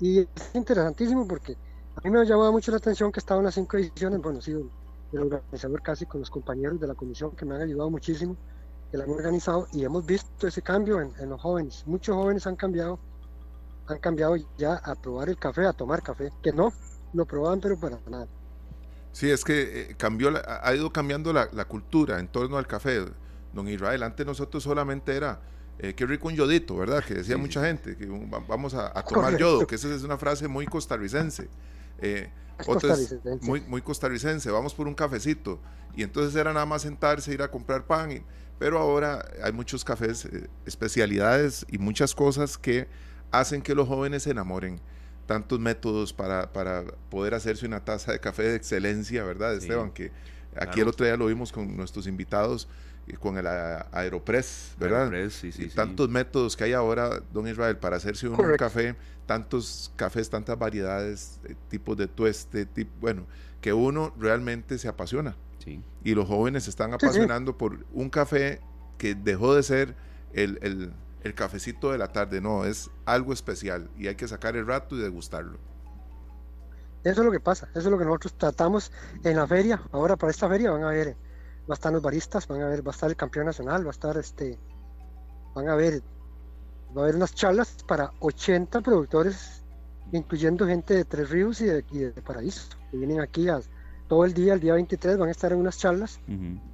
[0.00, 1.56] Y es interesantísimo porque
[1.96, 4.40] a mí me ha llamado mucho la atención que estaba en las cinco ediciones, bueno,
[4.40, 4.68] sido
[5.12, 8.36] el organizador casi con los compañeros de la comisión que me han ayudado muchísimo
[8.90, 11.84] que la hemos organizado y hemos visto ese cambio en, los jóvenes.
[11.86, 12.98] Muchos jóvenes han cambiado,
[13.88, 16.72] han cambiado ya a probar el café, a tomar café, que no
[17.12, 18.28] lo probaban pero para nada.
[19.12, 23.04] Sí, es que eh, cambió, ha ido cambiando la, cultura en torno al café,
[23.52, 24.02] don Israel.
[24.02, 25.40] Antes nosotros solamente era,
[25.78, 27.02] eh, qué rico un yodito, ¿verdad?
[27.02, 28.06] Que decía mucha gente, que
[28.48, 31.48] vamos a, tomar yodo, que esa es una frase muy costarricense.
[32.00, 32.30] Eh,
[33.40, 35.58] muy, muy costarricense, vamos por un cafecito.
[35.96, 38.12] Y entonces era nada más sentarse, ir a comprar pan.
[38.12, 38.22] Y,
[38.58, 42.88] pero ahora hay muchos cafés, eh, especialidades y muchas cosas que
[43.30, 44.80] hacen que los jóvenes se enamoren.
[45.26, 49.90] Tantos métodos para, para poder hacerse una taza de café de excelencia, ¿verdad, Esteban?
[49.90, 50.10] Que
[50.56, 52.66] aquí el otro día lo vimos con nuestros invitados,
[53.06, 55.02] eh, con el Aeropress, ¿verdad?
[55.02, 59.92] Aeropress, sí, sí, tantos métodos que hay ahora, don Israel, para hacerse un, café, tantos
[59.96, 62.66] cafés, tantas variedades, eh, tipos de tueste,
[62.98, 63.26] bueno,
[63.60, 65.36] que uno realmente se apasiona.
[66.02, 68.60] Y los jóvenes se están apasionando por un café
[68.96, 69.94] que dejó de ser
[70.32, 70.92] el,
[71.34, 75.00] cafecito de la tarde, no, es algo especial y hay que sacar el rato y
[75.00, 75.58] degustarlo.
[77.04, 78.92] Eso es lo que pasa, eso es lo que nosotros tratamos
[79.24, 79.80] en la feria.
[79.92, 81.16] Ahora para esta feria van a ver,
[81.68, 83.90] va a estar los baristas, van a ver, va a estar el campeón nacional, va
[83.90, 84.58] a estar este,
[85.54, 86.02] van a ver,
[86.96, 89.62] va a haber unas charlas para 80 productores,
[90.12, 93.60] incluyendo gente de Tres Ríos y de, y de Paraíso, que vienen aquí a,
[94.08, 96.18] todo el día, el día 23, van a estar en unas charlas,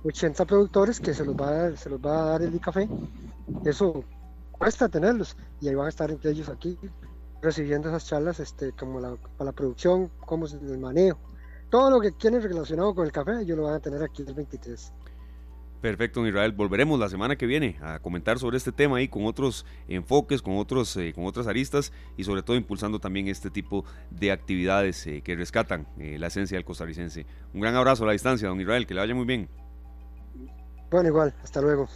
[0.04, 2.88] 80 productores que se los, va a dar, se los va a dar el café.
[3.64, 4.04] Eso
[4.64, 6.78] cuesta tenerlos y ahí van a estar entre ellos aquí
[7.42, 11.18] recibiendo esas charlas este, como la, para la producción, cómo es el manejo.
[11.68, 14.32] Todo lo que tiene relacionado con el café, ellos lo van a tener aquí el
[14.32, 14.90] 23.
[15.82, 16.52] Perfecto, Israel.
[16.52, 20.56] Volveremos la semana que viene a comentar sobre este tema y con otros enfoques, con,
[20.56, 25.20] otros, eh, con otras aristas y sobre todo impulsando también este tipo de actividades eh,
[25.20, 27.26] que rescatan eh, la esencia del costarricense.
[27.52, 29.46] Un gran abrazo a la distancia, don Israel, que le vaya muy bien.
[30.90, 31.86] Bueno, igual, hasta luego.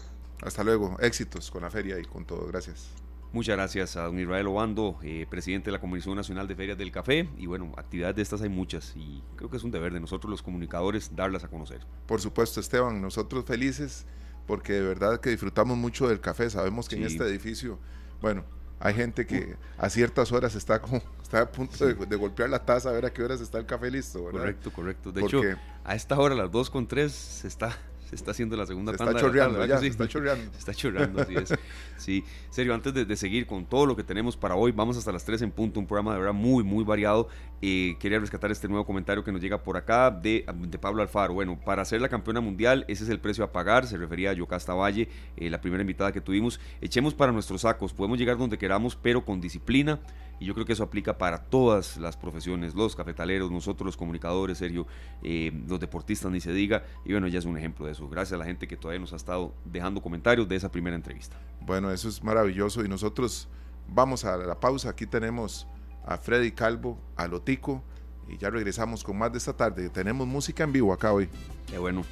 [0.43, 2.91] Hasta luego, éxitos con la feria y con todo, gracias.
[3.32, 6.91] Muchas gracias a don Israel Obando, eh, presidente de la Comisión Nacional de Ferias del
[6.91, 7.28] Café.
[7.36, 10.30] Y bueno, actividades de estas hay muchas y creo que es un deber de nosotros
[10.30, 11.80] los comunicadores darlas a conocer.
[12.07, 14.07] Por supuesto, Esteban, nosotros felices
[14.49, 16.49] porque de verdad que disfrutamos mucho del café.
[16.49, 17.78] Sabemos que en este edificio,
[18.22, 18.45] bueno,
[18.80, 22.89] hay gente que a ciertas horas está como está a punto de, golpear la taza
[22.89, 24.41] a ver a qué horas está el café listo, ¿verdad?
[24.41, 25.12] Correcto, correcto.
[25.12, 25.43] De hecho,
[25.84, 27.76] a esta hora, a las 2 con 3, se está
[28.09, 30.51] se está haciendo la segunda se Está chorreando, ya, se está chorreando.
[30.53, 31.55] Se está chorreando, así es.
[31.99, 35.25] Sí, serio, antes de, seguir con todo lo que tenemos para hoy, vamos hasta las
[35.25, 37.29] 3 en punto, un programa de verdad muy, muy variado
[37.61, 41.35] quería rescatar este nuevo comentario que nos llega por acá de, de, Pablo Alfaro.
[41.35, 43.87] Bueno, para ser la campeona mundial, ese es el precio a pagar.
[43.87, 46.61] Se refería a Yocasta Valle, eh, la primera invitada que tuvimos.
[46.81, 49.99] Echemos para nuestros sacos, podemos llegar donde queramos, pero con disciplina.
[50.41, 54.59] Y yo creo que eso aplica para todas las profesiones, los cafetaleros, nosotros los comunicadores,
[54.59, 54.87] Sergio,
[55.23, 56.85] eh, los deportistas, ni se diga.
[57.05, 58.09] Y bueno, ya es un ejemplo de eso.
[58.09, 61.37] Gracias a la gente que todavía nos ha estado dejando comentarios de esa primera entrevista.
[61.61, 62.85] Bueno, eso es maravilloso.
[62.85, 63.49] Y nosotros
[63.89, 64.91] vamos a la pausa.
[64.91, 65.67] Aquí tenemos
[66.09, 67.85] a Freddy Calvo, a Lotico.
[68.29, 69.89] Y ya regresamos con más de esta tarde.
[69.91, 71.29] Tenemos música en vivo acá hoy.
[71.67, 72.05] Qué bueno.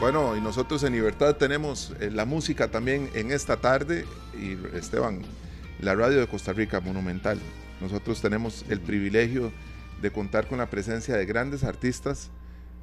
[0.00, 4.04] Bueno, y nosotros en Libertad tenemos eh, la música también en esta tarde.
[4.34, 5.22] Y Esteban,
[5.80, 7.38] la radio de Costa Rica, Monumental.
[7.80, 9.52] Nosotros tenemos el privilegio
[10.00, 12.30] de contar con la presencia de grandes artistas,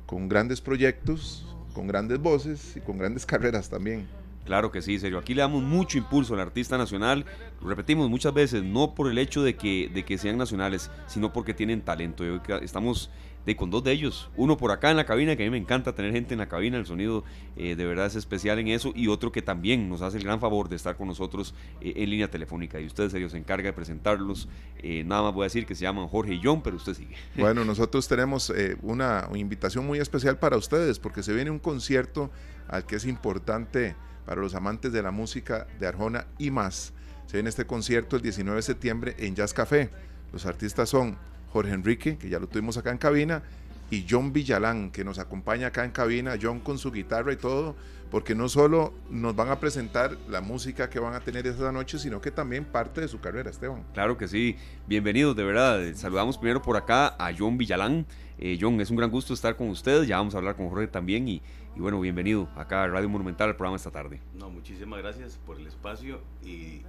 [0.06, 4.08] con grandes proyectos, con grandes voces y con grandes carreras también.
[4.46, 5.20] Claro que sí, serio.
[5.20, 7.26] Aquí le damos mucho impulso al artista nacional.
[7.62, 11.32] Lo repetimos muchas veces, no por el hecho de que, de que sean nacionales, sino
[11.32, 12.24] porque tienen talento.
[12.62, 13.12] Estamos
[13.46, 14.30] de, con dos de ellos.
[14.36, 16.50] Uno por acá en la cabina, que a mí me encanta tener gente en la
[16.50, 17.24] cabina, el sonido
[17.56, 18.92] eh, de verdad es especial en eso.
[18.96, 22.10] Y otro que también nos hace el gran favor de estar con nosotros eh, en
[22.10, 22.80] línea telefónica.
[22.80, 24.48] Y usted, serio, se encarga de presentarlos.
[24.80, 27.16] Eh, nada más voy a decir que se llaman Jorge y John, pero usted sigue.
[27.36, 32.30] Bueno, nosotros tenemos una invitación muy especial para ustedes, porque se viene un concierto
[32.68, 33.96] al que es importante
[34.32, 36.94] para los amantes de la música de Arjona y más.
[37.26, 39.90] Se viene este concierto el 19 de septiembre en Jazz Café.
[40.32, 41.18] Los artistas son
[41.52, 43.44] Jorge Enrique, que ya lo tuvimos acá en cabina,
[43.90, 47.76] y John Villalán, que nos acompaña acá en cabina, John con su guitarra y todo,
[48.10, 52.00] porque no solo nos van a presentar la música que van a tener esa noche,
[52.00, 53.84] sino que también parte de su carrera, Esteban.
[53.94, 54.56] Claro que sí,
[54.88, 55.82] bienvenidos de verdad.
[55.96, 58.06] Saludamos primero por acá a John Villalán.
[58.38, 60.88] Eh, John, es un gran gusto estar con ustedes, ya vamos a hablar con Jorge
[60.88, 61.42] también y,
[61.76, 64.20] y bueno, bienvenido acá a Radio Monumental al programa esta tarde.
[64.38, 66.82] No, muchísimas gracias por el espacio y,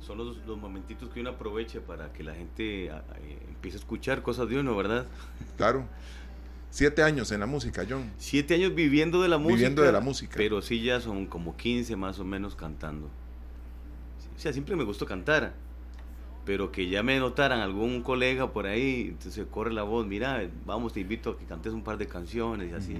[0.00, 2.92] son los, los, momentitos que uno aprovecha para que la gente eh,
[3.48, 5.06] empiece a escuchar cosas de uno, ¿verdad?
[5.56, 5.86] Claro.
[6.68, 8.12] Siete años en la música, John.
[8.18, 9.54] Siete años viviendo de la música.
[9.54, 10.34] Viviendo de la música.
[10.36, 13.06] Pero sí ya son como 15 más o menos cantando.
[14.36, 15.54] O sea, siempre me gustó cantar.
[16.44, 20.92] Pero que ya me notaran algún colega por ahí, entonces corre la voz, mira, vamos,
[20.92, 22.96] te invito a que cantes un par de canciones y así.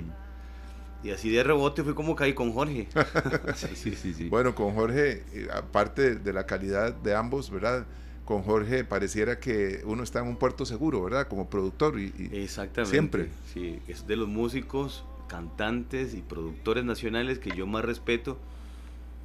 [1.04, 2.88] Y así de rebote fue como caí con Jorge.
[3.54, 7.86] sí, sí, sí, Bueno, con Jorge, eh, aparte de la calidad de ambos, ¿verdad?
[8.24, 11.28] Con Jorge pareciera que uno está en un puerto seguro, ¿verdad?
[11.28, 12.90] Como productor y, Exactamente.
[12.90, 13.28] siempre.
[13.52, 18.38] Sí, es de los músicos, cantantes y productores nacionales que yo más respeto.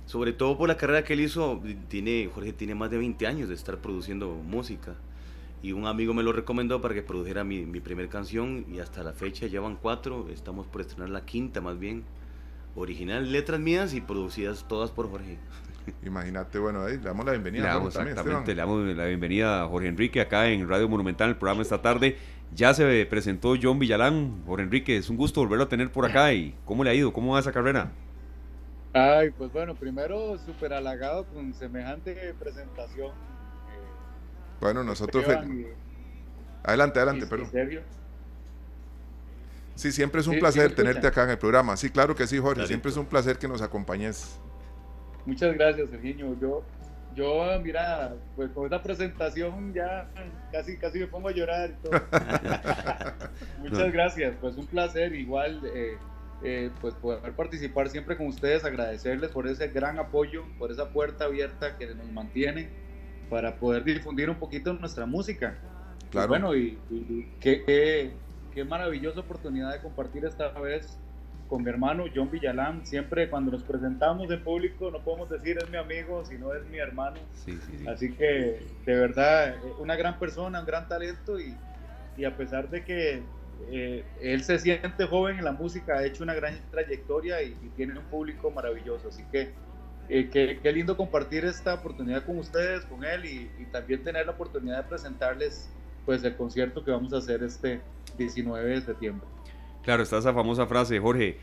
[0.05, 3.47] Sobre todo por la carrera que él hizo, tiene, Jorge tiene más de 20 años
[3.47, 4.95] de estar produciendo música
[5.61, 9.03] y un amigo me lo recomendó para que produjera mi, mi primer canción y hasta
[9.03, 12.03] la fecha llevan cuatro, estamos por estrenar la quinta más bien,
[12.75, 15.37] original, letras mías y producidas todas por Jorge.
[16.05, 17.63] Imagínate, bueno, ahí le damos la bienvenida.
[17.63, 21.35] Le damos, exactamente, le damos la bienvenida a Jorge Enrique acá en Radio Monumental, el
[21.35, 22.17] programa esta tarde.
[22.55, 24.43] Ya se presentó John Villalán.
[24.45, 26.33] Jorge Enrique, es un gusto volverlo a tener por acá.
[26.33, 27.13] ¿Y cómo le ha ido?
[27.13, 27.91] ¿Cómo va esa carrera?
[28.93, 33.11] Ay, pues bueno, primero súper halagado con semejante presentación
[34.59, 35.25] bueno, nosotros...
[36.63, 37.49] Adelante, adelante, perdón.
[39.75, 41.77] Sí, siempre es un placer tenerte acá en el programa.
[41.77, 42.67] Sí, claro que sí, Jorge.
[42.67, 44.37] Siempre es un placer que nos acompañes.
[45.25, 46.37] Muchas gracias, Serginho.
[46.39, 46.63] Yo,
[47.15, 50.09] yo, mira, pues con esta presentación ya
[50.51, 51.71] casi, casi me pongo a llorar.
[53.59, 54.35] Muchas gracias.
[54.41, 55.15] Pues un placer.
[55.15, 55.97] Igual, eh,
[56.43, 61.23] eh, pues poder participar siempre con ustedes, agradecerles por ese gran apoyo, por esa puerta
[61.23, 62.88] abierta que nos mantienen
[63.29, 65.55] para poder difundir un poquito nuestra música.
[66.11, 66.29] Claro.
[66.29, 66.77] bueno, y,
[67.39, 67.63] qué,
[68.53, 70.97] qué, maravillosa oportunidad de compartir esta vez
[71.47, 72.85] con mi hermano John Villalán.
[72.85, 76.77] Siempre cuando nos presentamos en público no podemos decir es mi amigo, sino es mi
[76.77, 77.17] hermano.
[77.45, 81.55] Sí, sí, Así que de verdad, una gran persona, un gran talento y,
[82.17, 83.23] y a pesar de que
[83.71, 87.69] eh, él se siente joven en la música, ha hecho una gran trayectoria y, y
[87.75, 89.07] tiene un público maravilloso.
[89.07, 89.53] Así que
[90.09, 94.83] eh, qué, lindo compartir esta oportunidad con ustedes, con él y, también tener la oportunidad
[94.83, 95.69] de presentarles
[96.05, 97.81] pues el concierto que vamos a hacer este
[98.17, 99.27] 19 de septiembre.
[99.83, 101.37] Claro, está esa famosa frase, Jorge,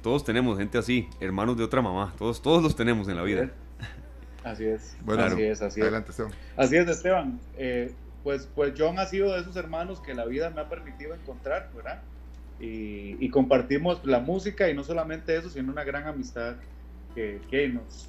[0.00, 3.50] todos tenemos gente así, hermanos de otra mamá, todos, todos los tenemos en la vida.
[4.44, 6.32] Así es, bueno, así es, así Adelante, Esteban.
[6.54, 7.40] Así es, Esteban.
[7.56, 11.14] Eh, pues, pues John ha sido de esos hermanos que la vida me ha permitido
[11.14, 12.02] encontrar, ¿verdad?
[12.60, 16.56] Y, y compartimos la música y no solamente eso, sino una gran amistad
[17.14, 18.08] que, nos,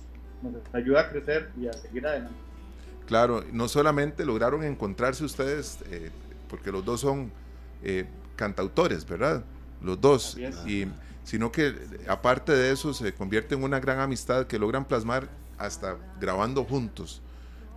[0.73, 2.35] ayuda a crecer y a seguir adelante.
[3.07, 6.09] Claro, no solamente lograron encontrarse ustedes, eh,
[6.49, 7.31] porque los dos son
[7.83, 9.43] eh, cantautores, ¿verdad?
[9.81, 10.87] Los dos, y,
[11.23, 11.75] sino que
[12.07, 17.21] aparte de eso se convierte en una gran amistad que logran plasmar hasta grabando juntos.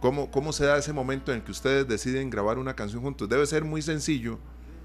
[0.00, 3.28] ¿Cómo, ¿Cómo se da ese momento en que ustedes deciden grabar una canción juntos?
[3.28, 4.38] Debe ser muy sencillo,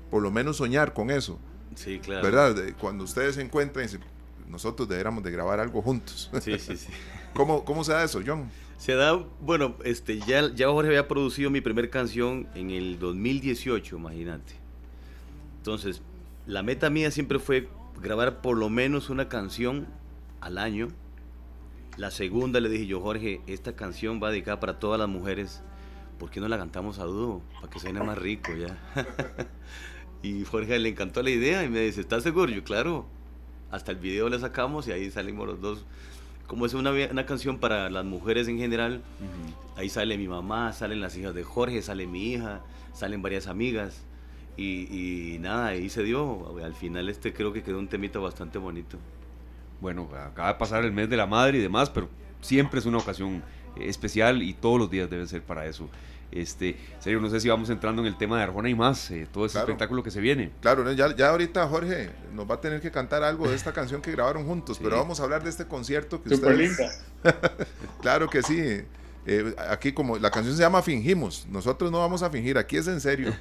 [0.10, 1.40] por lo menos soñar con eso.
[1.76, 2.24] Sí, claro.
[2.24, 2.56] ¿Verdad?
[2.80, 4.02] cuando ustedes se encuentran y dicen,
[4.54, 6.30] nosotros deberíamos de grabar algo juntos.
[6.40, 6.88] Sí, sí, sí.
[7.34, 8.50] ¿Cómo, ¿Cómo se da eso, John?
[8.78, 13.98] Se da, bueno, este, ya, ya Jorge había producido mi primera canción en el 2018,
[13.98, 14.54] imagínate.
[15.58, 16.04] Entonces,
[16.46, 17.68] la meta mía siempre fue
[18.00, 19.88] grabar por lo menos una canción
[20.40, 20.90] al año.
[21.98, 25.64] La segunda le dije yo, Jorge, esta canción va dedicada para todas las mujeres.
[26.20, 27.42] ¿Por qué no la cantamos a dúo?
[27.56, 28.78] Para que suene más rico ya.
[30.22, 32.52] y Jorge le encantó la idea y me dice, ¿estás seguro?
[32.52, 33.08] Yo, claro.
[33.74, 35.84] Hasta el video le sacamos y ahí salimos los dos.
[36.46, 39.02] Como es una, una canción para las mujeres en general,
[39.76, 42.62] ahí sale mi mamá, salen las hijas de Jorge, sale mi hija,
[42.94, 44.04] salen varias amigas.
[44.58, 46.56] Y, nada, ahí se dio.
[46.64, 49.00] Al final este creo que quedó un temito bastante bonito.
[49.82, 52.10] Bueno, acaba de pasar el mes de la madre y demás, pero
[52.42, 53.42] siempre es una ocasión
[53.82, 55.90] especial y todos los días deben ser para eso.
[56.36, 59.28] Este, serio, no sé si vamos entrando en el tema de Arjona y más, eh,
[59.32, 60.52] todo ese espectáculo que se viene.
[60.62, 64.02] Claro, ya, ya ahorita Jorge nos va a tener que cantar algo de esta canción
[64.02, 66.92] que grabaron juntos, pero vamos a hablar de este concierto que Super linda.
[68.02, 68.84] claro que sí.
[69.26, 72.88] Eh, aquí como la canción se llama Fingimos, nosotros no vamos a fingir, aquí es
[72.88, 73.34] en serio.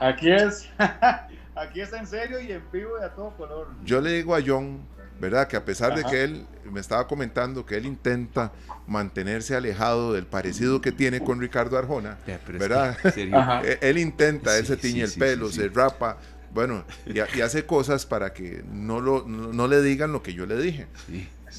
[0.00, 0.68] aquí es,
[1.56, 3.68] aquí es en serio y en vivo y a todo color.
[3.84, 4.80] Yo le digo a John,
[5.20, 5.48] ¿verdad?
[5.48, 8.52] Que a pesar de que él me estaba comentando que él intenta
[8.86, 12.96] mantenerse alejado del parecido que tiene con Ricardo Arjona, ¿verdad?
[13.82, 16.18] Él intenta, él se tiñe el pelo, se rapa,
[16.52, 20.56] bueno, y, hace cosas para que no, lo, no, le digan lo que yo le
[20.56, 20.86] dije.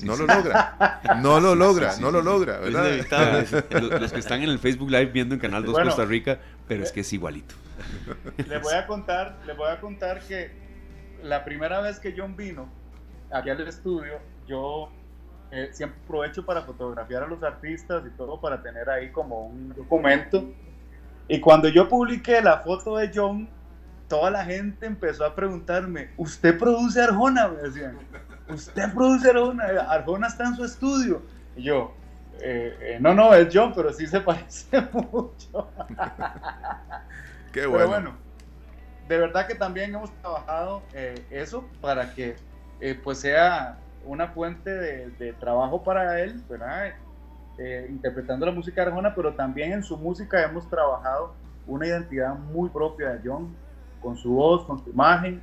[0.03, 0.99] no lo logra.
[1.21, 3.45] No lo logra, no lo logra, ¿verdad?
[3.99, 6.91] Los, que están en el Facebook Live viendo en Canal 2 Costa Rica, pero es
[6.91, 7.55] que es igualito.
[8.47, 10.51] Les voy a contar, les voy a contar que
[11.23, 12.78] la primera vez que John vino
[13.31, 14.89] aquí al estudio, yo
[15.51, 19.69] eh, siempre aprovecho para fotografiar a los artistas y todo para tener ahí como un
[19.69, 20.45] documento.
[21.27, 23.47] Y cuando yo publiqué la foto de John,
[24.07, 27.47] toda la gente empezó a preguntarme, ¿usted produce Arjona?
[27.47, 27.97] Me decían.
[28.49, 29.65] ¿usted produce Arjona?
[29.89, 31.21] Arjona está en su estudio.
[31.55, 31.93] Y yo,
[32.41, 35.69] eh, eh, no, no, es John, pero sí se parece mucho.
[37.51, 37.77] Qué bueno.
[37.77, 38.17] Pero bueno,
[39.07, 42.35] de verdad que también hemos trabajado eh, eso para que
[43.03, 46.93] pues sea una fuente de, trabajo para él, ¿verdad?
[47.89, 51.33] interpretando la música arjona, pero también en su música hemos trabajado
[51.67, 53.53] una identidad muy propia de John,
[54.01, 55.41] con su voz, con su imagen,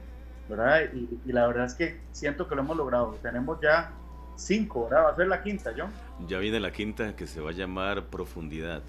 [0.48, 0.80] ¿verdad?
[0.92, 3.18] Y, la verdad es que siento que lo hemos logrado.
[3.22, 3.92] Tenemos ya
[4.36, 5.04] cinco, ¿verdad?
[5.04, 5.90] Va a ser la quinta, John.
[6.26, 8.82] Ya viene la quinta que se va a llamar Profundidad.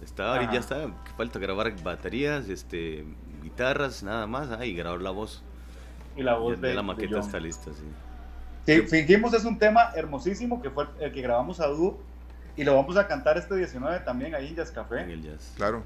[0.00, 3.04] Está, ya está, falta grabar baterías, este,
[3.42, 5.42] guitarras, nada más, y grabar la voz.
[6.16, 7.84] Y la voz de, la maqueta está lista, sí.
[8.64, 12.00] Sí, Fingimos es un tema hermosísimo que fue el que grabamos a dúo
[12.56, 15.02] y lo vamos a cantar este 19 también ahí en Jazz Café.
[15.02, 15.52] En el jazz.
[15.56, 15.84] Claro.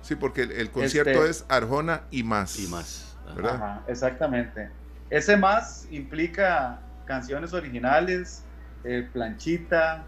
[0.00, 2.58] Sí, porque el, concierto este es Arjona y más.
[2.58, 3.08] Y más
[3.86, 4.70] exactamente.
[5.10, 8.44] Ese más implica canciones originales,
[8.84, 10.04] eh, planchita,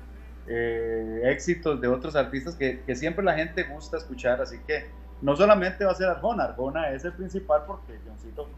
[0.47, 4.87] eh, éxitos de otros artistas que, siempre la gente gusta escuchar, así que
[5.23, 8.49] no solamente va a ser Arjona, Arjona es el principal porque Johncito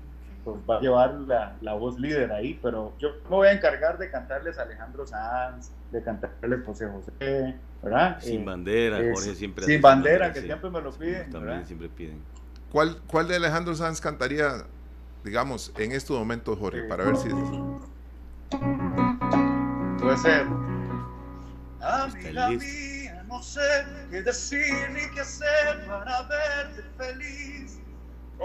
[0.45, 1.15] pues, va a llevar
[1.61, 5.71] la, voz líder ahí, pero yo me voy a encargar de cantarles a Alejandro Sanz,
[5.91, 8.19] de cantarles José José, ¿verdad?
[8.21, 9.65] Sin eh, bandera, Jorge siempre.
[9.65, 11.31] Sin bandera, que siempre me lo piden.
[11.31, 12.21] También siempre piden.
[12.71, 14.65] ¿Cuál, ¿Cuál de Alejandro Sanz cantaría,
[15.25, 17.35] digamos, en estos momentos, Jorge, para ver si es
[20.01, 20.47] Puede ser.
[21.81, 23.61] Amiga mía, no sé
[24.11, 27.72] qué decir ni qué hacer para verte feliz.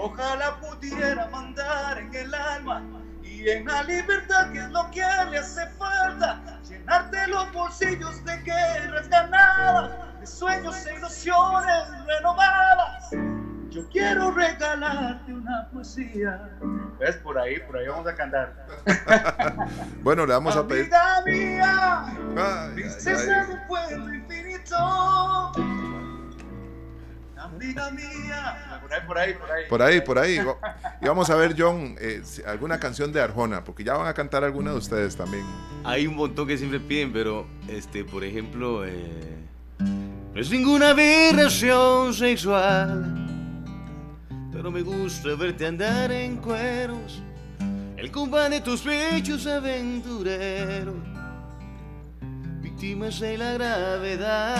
[0.00, 2.82] Ojalá pudiera mandar en el alma
[3.22, 6.60] y en la libertad que es lo que le hace falta.
[6.68, 13.10] Llenarte los bolsillos de guerras ganadas, de sueños e ilusiones renovadas
[13.70, 16.50] yo quiero regalarte una poesía.
[16.98, 17.16] ¿Ves?
[17.16, 18.66] Por ahí, por ahí vamos a cantar.
[20.02, 20.90] bueno, le vamos a pedir.
[20.92, 25.52] Amiga mía, princesa de pueblo infinito.
[27.54, 28.80] Amiga mía.
[28.80, 29.64] Por ahí, por ahí, por ahí.
[29.68, 30.38] Por ahí, por ahí.
[31.00, 34.44] Y vamos a ver, John, eh, alguna canción de Arjona, porque ya van a cantar
[34.44, 35.44] alguna de ustedes también.
[35.84, 39.36] Hay un montón que siempre piden, pero, este, por ejemplo, eh,
[39.78, 43.18] no es ninguna aberración sexual
[44.58, 47.22] pero me gusta verte andar en cueros,
[47.96, 50.96] el compa de tus pechos aventureros,
[52.60, 54.58] víctimas de la gravedad.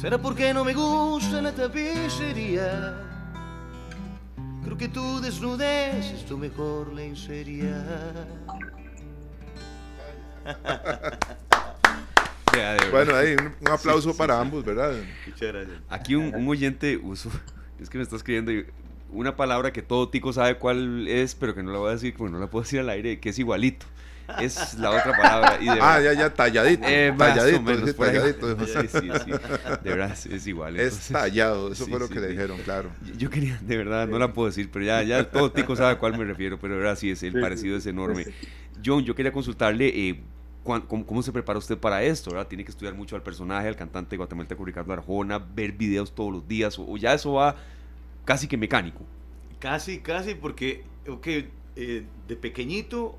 [0.00, 2.94] ¿Será porque no me gusta la tapicería?
[4.62, 7.84] Creo que tu desnudez es tu mejor lencería.
[12.92, 14.94] bueno, ahí un, aplauso para ambos, ¿verdad?
[15.26, 15.80] Muchas gracias.
[15.88, 17.28] Aquí un, un oyente usó,
[17.80, 18.52] es que me está escribiendo
[19.10, 22.14] una palabra que todo tico sabe cuál es, pero que no la voy a decir
[22.16, 23.84] porque no la puedo decir al aire, que es igualito.
[24.40, 25.58] Es la otra palabra.
[25.80, 26.86] ah, ya, ya, talladito.
[26.86, 28.66] Eh, talladito, menos, talladito.
[28.66, 29.30] Sí, sí, sí.
[29.82, 30.78] De verdad, es igual.
[30.78, 32.90] es tallado, eso fue lo que le dijeron, claro.
[33.16, 35.98] Yo quería, de verdad, no la puedo decir, pero ya, ya todo tico sabe a
[35.98, 38.26] cuál me refiero, pero de verdad sí, es, el parecido es enorme.
[38.84, 40.20] John, yo quería consultarle, eh,
[40.62, 42.30] ¿cómo, se prepara usted para esto?
[42.30, 42.46] ¿verdad?
[42.46, 46.46] Tiene que estudiar mucho al personaje, al cantante guatemalteco Ricardo Arjona, ver videos todos los
[46.46, 47.56] días, o, ya eso va
[48.24, 49.00] casi que mecánico.
[49.58, 53.18] Casi, casi, porque, ok, eh, de pequeñito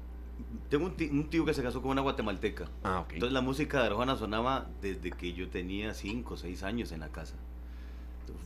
[0.70, 2.66] tengo un tío, que se casó con una guatemalteca.
[2.84, 3.16] Ah, okay.
[3.16, 7.00] Entonces la música de Arjona sonaba desde que yo tenía 5 o 6 años en
[7.00, 7.36] la casa.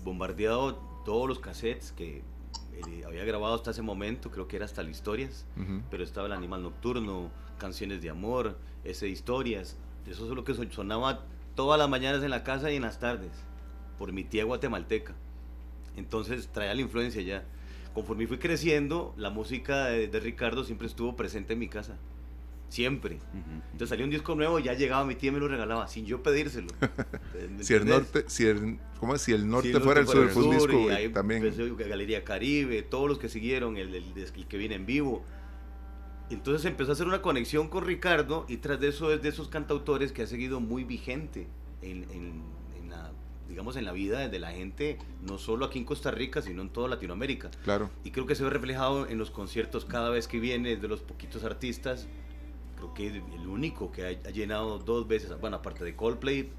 [0.03, 0.75] Bombardeado
[1.05, 2.23] todos los cassettes que
[2.73, 5.45] eh, había grabado hasta ese momento, creo que era hasta las historias,
[5.91, 9.77] pero estaba el animal nocturno, canciones de amor, ese historias.
[10.07, 11.25] Eso es lo que sonaba
[11.55, 13.31] todas las mañanas en la casa y en las tardes,
[13.97, 15.13] por mi tía guatemalteca.
[15.95, 17.43] Entonces traía la influencia ya
[17.93, 21.97] conforme fui creciendo, la música de, Ricardo siempre estuvo presente en mi casa.
[22.69, 23.19] Siempre.
[23.71, 26.23] Entonces salió un disco nuevo, ya llegaba mi tía y me lo regalaba, sin yo
[26.23, 26.69] pedírselo.
[27.61, 29.21] si el norte, si el, ¿cómo es?
[29.21, 31.43] Si el norte, fuera el sur, fue un disco ahí también.
[31.77, 35.23] Galería Caribe, todos los que siguieron, el, el, que viene en vivo.
[36.31, 39.49] Entonces empezó a hacer una conexión con Ricardo y tras de eso es de esos
[39.49, 41.45] cantautores que ha seguido muy vigente
[41.83, 42.41] en, en
[43.53, 46.69] digamos, en la vida de la gente, no solo aquí en Costa Rica, sino en
[46.69, 47.51] toda Latinoamérica.
[47.63, 47.91] Claro.
[48.03, 51.01] Y creo que se ve reflejado en los conciertos cada vez que viene de los
[51.01, 52.07] poquitos artistas.
[52.77, 56.49] Creo que el único que ha, llenado dos veces, bueno, aparte de Coldplay,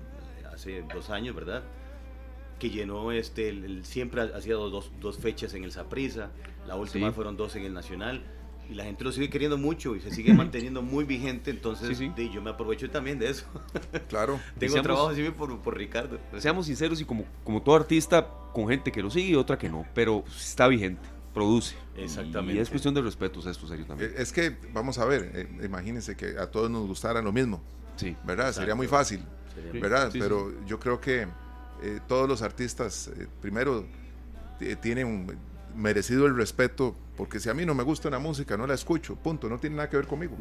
[0.53, 1.65] hace dos años, ¿verdad?
[2.61, 6.31] Que llenó este, el, siempre ha, sido dos, dos, fechas en el Saprisa,
[6.65, 8.23] la última fueron dos en el Nacional
[8.71, 12.43] y la gente lo sigue queriendo mucho y se sigue manteniendo muy vigente, entonces yo
[12.43, 13.47] me aprovecho también de eso.
[14.09, 14.39] Claro.
[14.59, 16.19] Tengo trabajo así por, por, Ricardo.
[16.39, 19.69] Seamos sinceros y como, como todo artista, con gente que lo sigue y otra que
[19.69, 21.75] no, pero está vigente, produce.
[21.97, 22.55] Exactamente.
[22.55, 24.13] Y es cuestión de respeto, esto serio también.
[24.17, 27.63] Es que, vamos a ver, eh, imagínense que a todos nos gustara lo mismo.
[27.97, 28.17] Sí.
[28.25, 28.53] ¿Verdad?
[28.53, 29.25] Sería muy fácil.
[29.73, 30.11] ¿Verdad?
[30.13, 31.29] pero yo creo que
[31.83, 33.87] eh, todos los artistas, eh, primero,
[34.81, 35.39] tienen
[35.75, 39.17] merecido el respeto, porque si a mí no me gusta una música, no la escucho,
[39.17, 40.37] punto, no tiene nada que ver conmigo.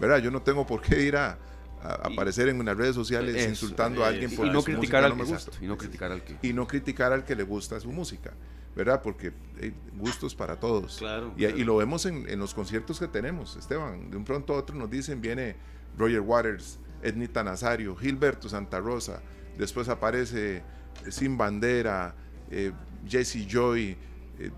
[0.00, 0.18] ¿Verdad?
[0.18, 1.38] Yo no tengo por qué ir a,
[1.82, 5.24] aparecer en unas redes sociales insultando a alguien por y no criticar al no me
[5.24, 5.52] gusta.
[5.60, 6.36] Y no criticar al que.
[6.42, 8.32] Y no criticar al que le gusta su música.
[8.74, 9.00] ¿verdad?
[9.02, 10.98] Porque hay gustos para todos.
[10.98, 14.10] Claro, y, y lo vemos en, en, los conciertos que tenemos, Esteban.
[14.10, 15.56] De un pronto a otro nos dicen, viene
[15.96, 19.22] Roger Waters, Ednita Nazario, Gilberto Santa Rosa,
[19.56, 20.62] después aparece
[21.08, 22.14] Sin Bandera,
[22.50, 22.72] eh,
[23.08, 23.96] Jesse Joy,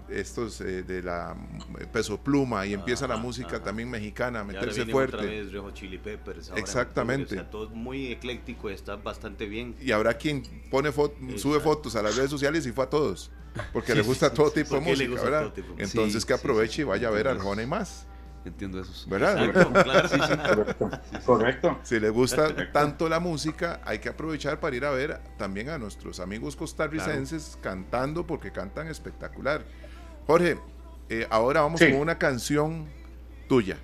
[0.09, 1.37] estos eh, de la
[1.79, 5.17] eh, peso pluma y empieza la música también mexicana a meterse fuerte.
[5.17, 6.53] Otra vez Chili Peppers.
[6.57, 7.37] Exactamente.
[7.45, 9.77] todo muy ecléctico, está bastante bien.
[9.81, 10.91] Y habrá quien pone
[11.37, 13.31] sube fotos a las redes sociales y fue a todos,
[13.73, 15.53] porque le gusta todo tipo de música, ¿verdad?
[15.77, 18.07] Entonces que aproveche y vaya a ver Arjona y más.
[18.45, 19.09] Entiendo eso.
[19.09, 19.53] ¿Verdad?
[19.53, 20.91] Correcto.
[21.27, 21.79] Correcto.
[21.83, 25.79] Si le gusta tanto la música, hay que aprovechar para ir a ver también a
[25.79, 29.63] nuestros amigos costarricenses cantando porque cantan espectacular.
[30.27, 30.59] Jorge,
[31.09, 32.87] eh, ahora vamos con una canción
[33.49, 33.77] tuya.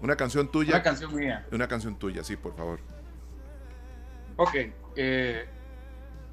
[0.00, 0.74] Una canción tuya.
[0.74, 1.46] Una canción mía.
[1.50, 2.80] Una canción tuya, sí, por favor.
[4.36, 4.54] Ok.
[4.96, 5.48] Eh,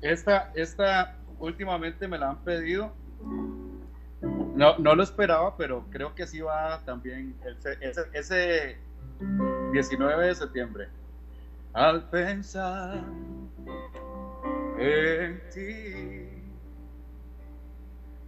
[0.02, 2.94] esta, esta últimamente me la han pedido
[4.54, 7.36] no, no lo esperaba, pero creo que sí va también
[7.82, 8.78] ese, ese
[9.72, 10.90] 19 de septiembre.
[11.74, 13.04] Al pensar
[14.78, 16.24] en ti,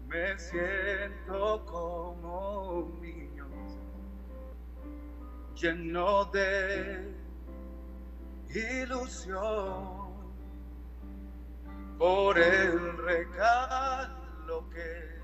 [0.08, 3.48] me siento como un niño
[5.56, 7.14] lleno de
[8.50, 10.06] ilusión
[11.98, 15.15] por el regalo que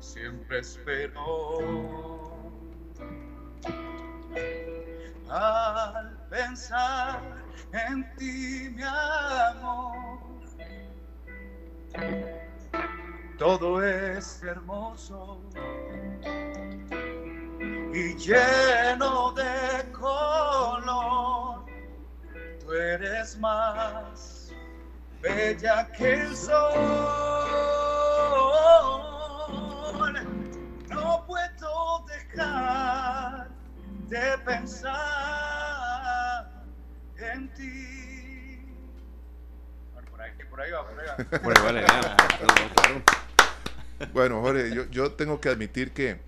[0.00, 2.40] siempre espero.
[5.28, 7.20] Al pensar
[7.72, 10.18] en ti, mi amor,
[13.38, 15.40] todo es hermoso
[17.92, 21.64] y lleno de color.
[22.60, 24.52] Tú eres más
[25.22, 27.89] bella que el sol.
[32.32, 33.48] Dejar
[34.08, 35.00] de pensar
[37.18, 38.58] en ti.
[40.10, 41.16] por ahí, por ahí va, por ahí va.
[41.42, 41.84] Bueno, vale,
[44.12, 46.18] bueno, Jorge, yo, yo tengo que admitir que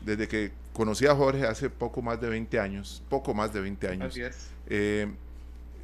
[0.00, 3.88] desde que conocí a Jorge hace poco más de 20 años, poco más de 20
[3.88, 4.18] años,
[4.66, 5.12] eh,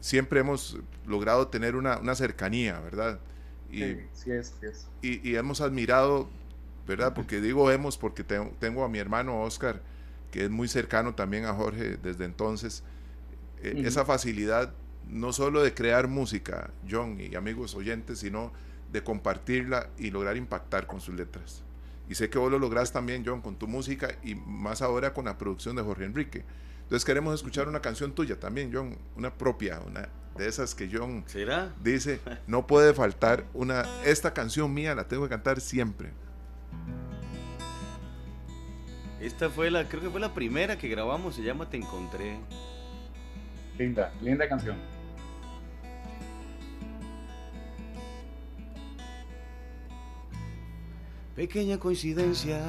[0.01, 3.19] siempre hemos logrado tener una, una cercanía, ¿verdad?
[3.71, 3.81] Y,
[4.13, 4.87] sí, es, es.
[5.03, 6.29] Y, y, hemos admirado,
[6.87, 7.15] ¿verdad?
[7.15, 9.83] Porque digo hemos porque tengo, tengo, a mi hermano Oscar,
[10.31, 12.83] que es muy cercano también a Jorge desde entonces,
[13.63, 14.73] eh, esa facilidad
[15.09, 18.53] no solo de crear música, John y amigos oyentes, sino
[18.93, 21.63] de compartirla y lograr impactar con sus letras.
[22.09, 25.25] Y sé que vos lo lográs también, John, con tu música y más ahora con
[25.25, 26.45] la producción de Jorge Enrique.
[26.83, 31.25] Entonces queremos escuchar una canción tuya también, John, una propia, una de esas que John
[31.27, 31.73] ¿Será?
[31.83, 36.13] dice, no puede faltar una, esta canción mía la tengo que cantar siempre.
[39.21, 42.39] Esta fue la, creo que fue la primera que grabamos, se llama Te Encontré.
[43.79, 44.77] Linda, linda canción.
[51.35, 52.63] Pequeña coincidencia,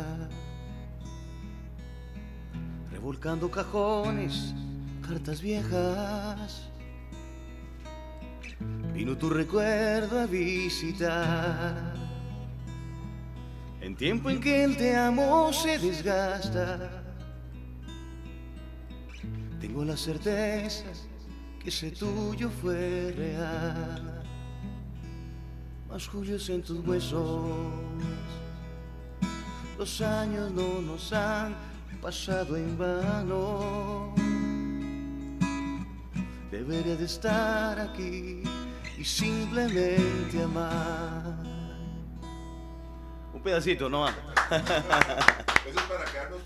[2.91, 4.53] revolcando cajones,
[5.07, 6.69] cartas viejas.
[8.93, 11.96] Vino tu recuerdo a visitar.
[13.87, 17.05] En tiempo en que el te amo se desgasta.
[19.61, 20.83] Tengo la certeza
[21.57, 24.23] que ese tuyo fue real.
[25.87, 27.71] Más joyos en tus huesos
[29.77, 31.55] los años no nos han
[32.01, 34.13] pasado en vano.
[36.51, 38.43] Debería de estar aquí
[38.97, 41.56] y simplemente amar.
[43.47, 46.41] Pedacito, no Eso es para quedarnos,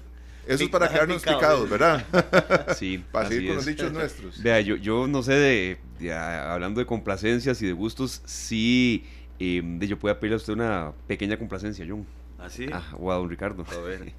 [0.45, 2.05] Eso es para quedarnos picados, ¿verdad?
[2.77, 3.03] Sí.
[3.11, 4.43] para seguir con los dichos nuestros.
[4.43, 9.03] Vea, yo, yo no sé de, hablando de complacencias y de gustos, sí,
[9.39, 12.05] eh, de, yo puedo pedirle a usted una pequeña complacencia, John.
[12.37, 12.67] ¿Así?
[12.71, 13.65] ¿Ah, ah, o a don Ricardo.
[13.67, 14.13] A ver.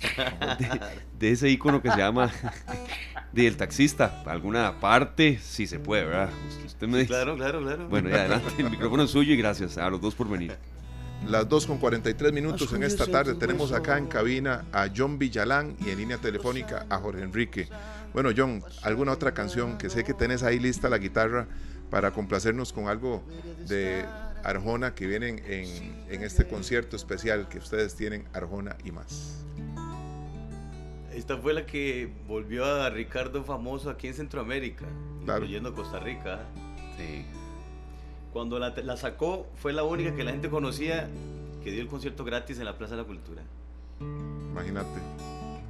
[1.20, 2.32] De, ese icono que se llama
[3.32, 4.24] del taxista.
[4.26, 6.30] Alguna parte, si se puede, ¿verdad?
[6.66, 7.08] Usted me dice.
[7.08, 7.88] Claro, claro, claro.
[7.88, 8.54] Bueno, y adelante.
[8.58, 10.56] El micrófono es suyo y gracias a los dos por venir.
[11.28, 15.76] Las 2 con 43 minutos en esta tarde tenemos acá en cabina a John Villalán
[15.80, 17.68] y en línea telefónica a Jorge Enrique.
[18.12, 21.46] Bueno, John, ¿alguna otra canción que sé que tenés ahí lista la guitarra
[21.90, 23.22] para complacernos con algo
[23.68, 24.04] de
[24.44, 29.44] Arjona que vienen en, este concierto especial que ustedes tienen, Arjona y más.
[31.14, 34.86] Esta fue la que volvió a Ricardo famoso aquí en Centroamérica,
[35.20, 36.40] incluyendo a Costa Rica.
[36.96, 37.24] Sí.
[38.32, 41.08] Cuando la, la, sacó, fue la única que la gente conocía
[41.62, 43.42] que dio el concierto gratis en la Plaza de la Cultura.
[44.00, 45.00] Imagínate.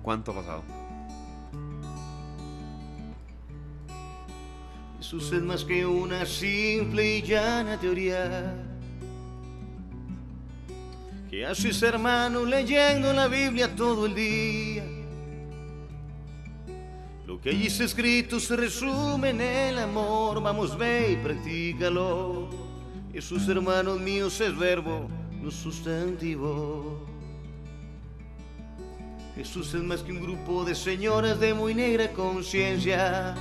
[0.03, 0.63] ¿Cuánto ha pasado?
[4.99, 8.55] Jesús es más que una simple y llana teoría
[11.33, 14.82] que hace ser hermano leyendo la Biblia todo el día.
[17.27, 22.51] Lo que allí está escrito se resume en el amor, vamos ve y practícalo.
[23.13, 25.09] Jesús, hermanos míos, es verbo,
[25.41, 27.07] no sustantivo.
[29.37, 33.35] Jesús es más que un grupo de señoras de muy negra conciencia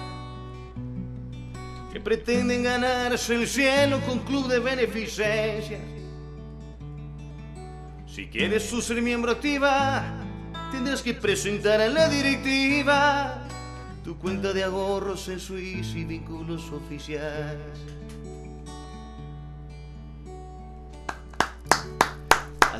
[1.91, 5.79] que pretenden ganarse el cielo con club de beneficencia.
[8.07, 10.03] Si quieres ser miembro activa,
[10.71, 13.40] tendrás que presentar a la directiva
[14.03, 18.00] tu cuenta de ahorros en Suiza y vínculos oficiales.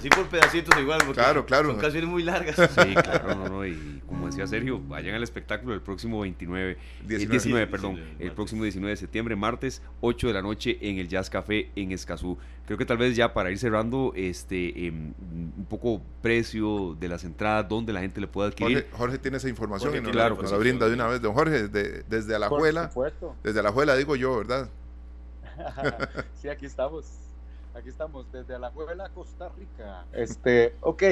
[0.01, 1.69] Así por pedacitos igual, porque claro, claro.
[1.69, 2.55] son canciones muy largas.
[2.55, 6.75] Sí, claro, no, no, y como decía Sergio, vayan al espectáculo el próximo 29,
[7.05, 11.07] 19, eh, perdón, el próximo 19 de septiembre, martes, 8 de la noche en el
[11.07, 12.35] Jazz Café en Escazú.
[12.65, 15.13] Creo que tal vez ya para ir cerrando, este, em,
[15.55, 18.87] un poco precio de las entradas, donde la gente le pueda adquirir.
[18.93, 21.21] Jorge, tiene esa información y nos, claro, la brinda de una vez.
[21.21, 22.89] Don Jorge, desde, desde Alajuela,
[23.43, 24.67] desde Alajuela digo yo, ¿verdad?
[26.41, 27.05] sí, aquí estamos.
[27.73, 30.05] Aquí estamos desde Alajuela, Costa Rica.
[30.11, 31.03] Este, ok.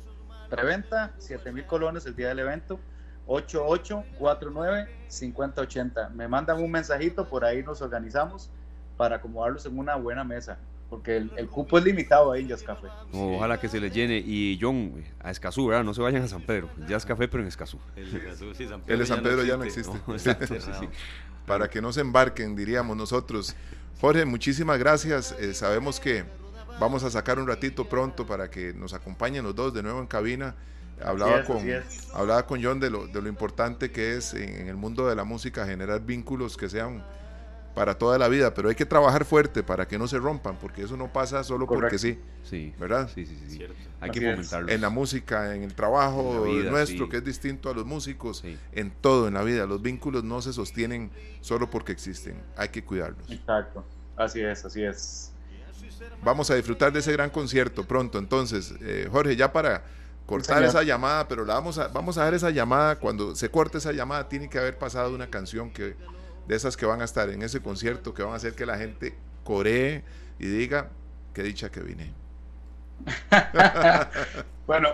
[0.50, 2.78] preventa, 7 mil colones el día del evento.
[3.26, 6.10] 8849-5080.
[6.10, 8.50] Me mandan un mensajito, por ahí nos organizamos
[8.98, 10.58] para acomodarlos en una buena mesa.
[10.90, 12.88] Porque el, cupo es limitado ahí, Jazz Café.
[13.14, 14.18] ojalá que se les llene.
[14.18, 15.82] Y John, a Escazú, ¿verdad?
[15.82, 16.68] No se vayan a San Pedro.
[16.86, 17.78] Jazz Café, pero en Escazú.
[17.96, 19.98] El de, San Pedro, ya no existe.
[21.46, 23.56] Para que no se embarquen, diríamos nosotros.
[24.00, 25.32] Jorge, muchísimas gracias.
[25.38, 26.24] Eh, sabemos que
[26.78, 30.06] vamos a sacar un ratito pronto para que nos acompañen los dos de nuevo en
[30.06, 30.54] cabina.
[31.04, 31.62] Hablaba, con,
[32.14, 35.24] hablaba con John de lo, de lo importante que es en, el mundo de la
[35.24, 37.04] música generar vínculos que sean
[37.74, 40.82] para toda la vida, pero hay que trabajar fuerte para que no se rompan, porque
[40.82, 42.18] eso no pasa solo porque sí.
[42.42, 42.74] Sí.
[42.78, 43.08] ¿Verdad?
[43.14, 43.64] Sí, sí, sí.
[44.00, 44.68] Hay que fomentarlo.
[44.70, 49.28] En la música, en el trabajo nuestro, que es distinto a los músicos, en todo
[49.28, 49.66] en la vida.
[49.66, 51.10] Los vínculos no se sostienen
[51.40, 53.30] solo porque existen, hay que cuidarlos.
[53.30, 53.84] Exacto.
[54.16, 55.32] Así es, así es.
[56.22, 58.18] Vamos a disfrutar de ese gran concierto pronto.
[58.18, 59.84] Entonces, eh, Jorge, ya para
[60.26, 62.96] cortar esa llamada, pero la vamos a, vamos a dar esa llamada.
[62.96, 65.96] Cuando se corte esa llamada, tiene que haber pasado una canción que
[66.50, 68.76] de esas que van a estar en ese concierto, que van a hacer que la
[68.76, 70.02] gente coree
[70.40, 70.88] y diga,
[71.32, 72.12] qué dicha que vine.
[74.66, 74.88] bueno,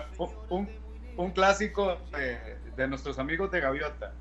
[0.49, 0.69] un,
[1.17, 4.13] un clásico de, nuestros amigos de Gaviota.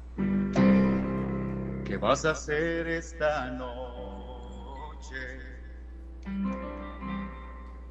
[1.84, 5.38] ¿Qué vas a hacer esta noche?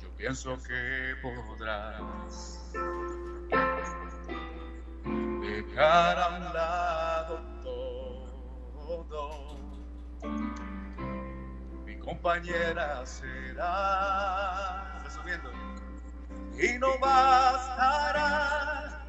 [0.01, 2.71] Yo pienso que podrás
[5.39, 7.54] dejar a un lado
[11.85, 15.03] mi compañera será.
[15.09, 15.51] subiendo.
[16.57, 19.01] Y no bastará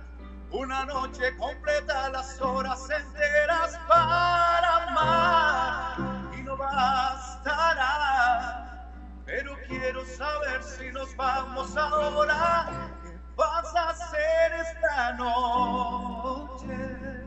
[0.51, 5.99] una noche completa, las horas enteras para amar.
[6.39, 7.93] Y no bastará,
[9.27, 12.91] pero quiero saber si nos vamos ahora.
[13.03, 17.26] ¿Qué vas a hacer esta noche?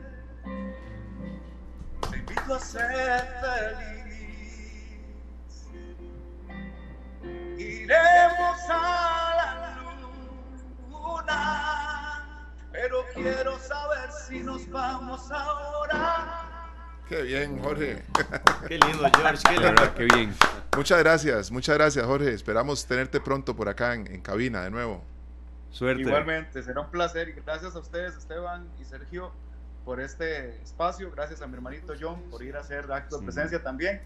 [2.52, 4.10] A ser feliz.
[7.58, 9.76] Iremos a la
[10.88, 16.46] luna, pero quiero saber si nos vamos ahora.
[17.08, 18.04] Qué bien, Jorge.
[18.68, 19.42] Qué lindo, George.
[19.48, 19.94] Qué, lindo.
[19.94, 20.34] qué bien.
[20.76, 22.32] Muchas gracias, muchas gracias, Jorge.
[22.32, 25.04] Esperamos tenerte pronto por acá en, en cabina de nuevo.
[25.70, 26.02] Suerte.
[26.02, 29.32] Igualmente, será un placer y gracias a ustedes, Esteban y Sergio
[29.90, 33.60] por este espacio, gracias a mi hermanito John por ir a hacer acto de presencia
[33.60, 34.00] también.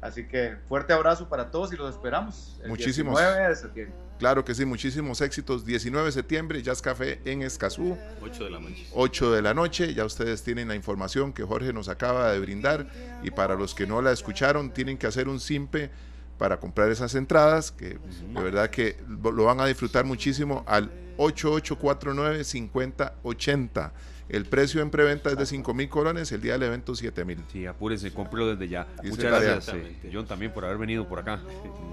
[0.00, 2.58] Así que fuerte abrazo para todos y los esperamos.
[2.64, 3.16] El muchísimos.
[3.16, 3.94] 19 de septiembre.
[4.18, 5.64] Claro que sí, muchísimos éxitos.
[5.64, 7.96] 19 de septiembre, Jazz Café en Escazú.
[8.20, 8.88] 8 de la noche.
[8.92, 9.94] 8 de la noche.
[9.94, 12.88] Ya ustedes tienen la información que Jorge nos acaba de brindar.
[13.22, 15.92] Y para los que no la escucharon, tienen que hacer un simpe
[16.36, 22.42] para comprar esas entradas, que de verdad que lo van a disfrutar muchísimo al 8849
[22.42, 23.92] 5080
[24.28, 27.38] el precio en preventa es de 5 mil colones, el día del evento 7 mil.
[27.50, 28.86] Sí, apúrense, cómprelo desde ya.
[29.02, 31.40] Muchas gracias, eh, John, también por haber venido por acá.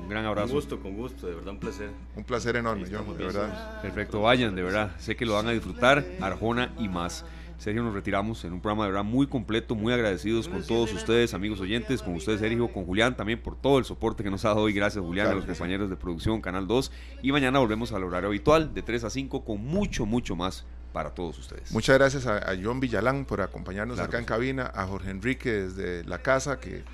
[0.01, 0.47] Un gran abrazo.
[0.47, 1.89] Con gusto, con gusto, de verdad, un placer.
[2.15, 3.81] Un placer enorme, John, de verdad.
[3.81, 4.95] Perfecto, vayan, de verdad.
[4.99, 7.25] Sé que lo van a disfrutar, Arjona y más.
[7.57, 11.33] Sergio, nos retiramos en un programa de verdad muy completo, muy agradecidos con todos ustedes,
[11.33, 14.49] amigos oyentes, con ustedes, Sergio, con Julián también por todo el soporte que nos ha
[14.49, 14.73] dado hoy.
[14.73, 16.91] Gracias, Julián, a los compañeros de producción, Canal 2.
[17.23, 20.65] Y mañana volvemos al horario habitual de 3 a 5 con mucho, mucho más
[20.95, 21.73] para todos ustedes.
[21.73, 26.19] Muchas gracias a, John Villalán por acompañarnos acá en cabina, a Jorge Enrique desde la
[26.19, 26.85] casa que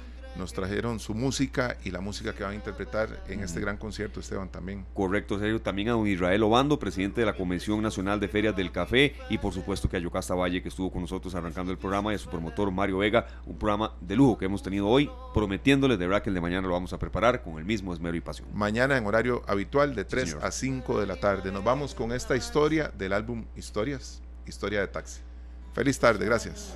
[0.41, 4.19] nos trajeron su música y la música que van a interpretar en este gran concierto,
[4.19, 4.85] Esteban, también.
[4.93, 5.61] Correcto, Sergio.
[5.61, 9.37] También a don Israel Obando, presidente de la Convención Nacional de Ferias del Café, y
[9.37, 12.17] por supuesto que a Yocasta Valle, que estuvo con nosotros arrancando el programa, y a
[12.17, 16.23] su promotor Mario Vega, un programa de lujo que hemos tenido hoy, prometiéndoles de verdad
[16.23, 18.47] que el de mañana lo vamos a preparar con el mismo esmero y pasión.
[18.51, 21.51] Mañana en horario habitual de 3 a 5 de la tarde.
[21.51, 25.21] Nos vamos con esta historia del álbum Historias, Historia de Taxi.
[25.73, 26.75] Feliz tarde, gracias.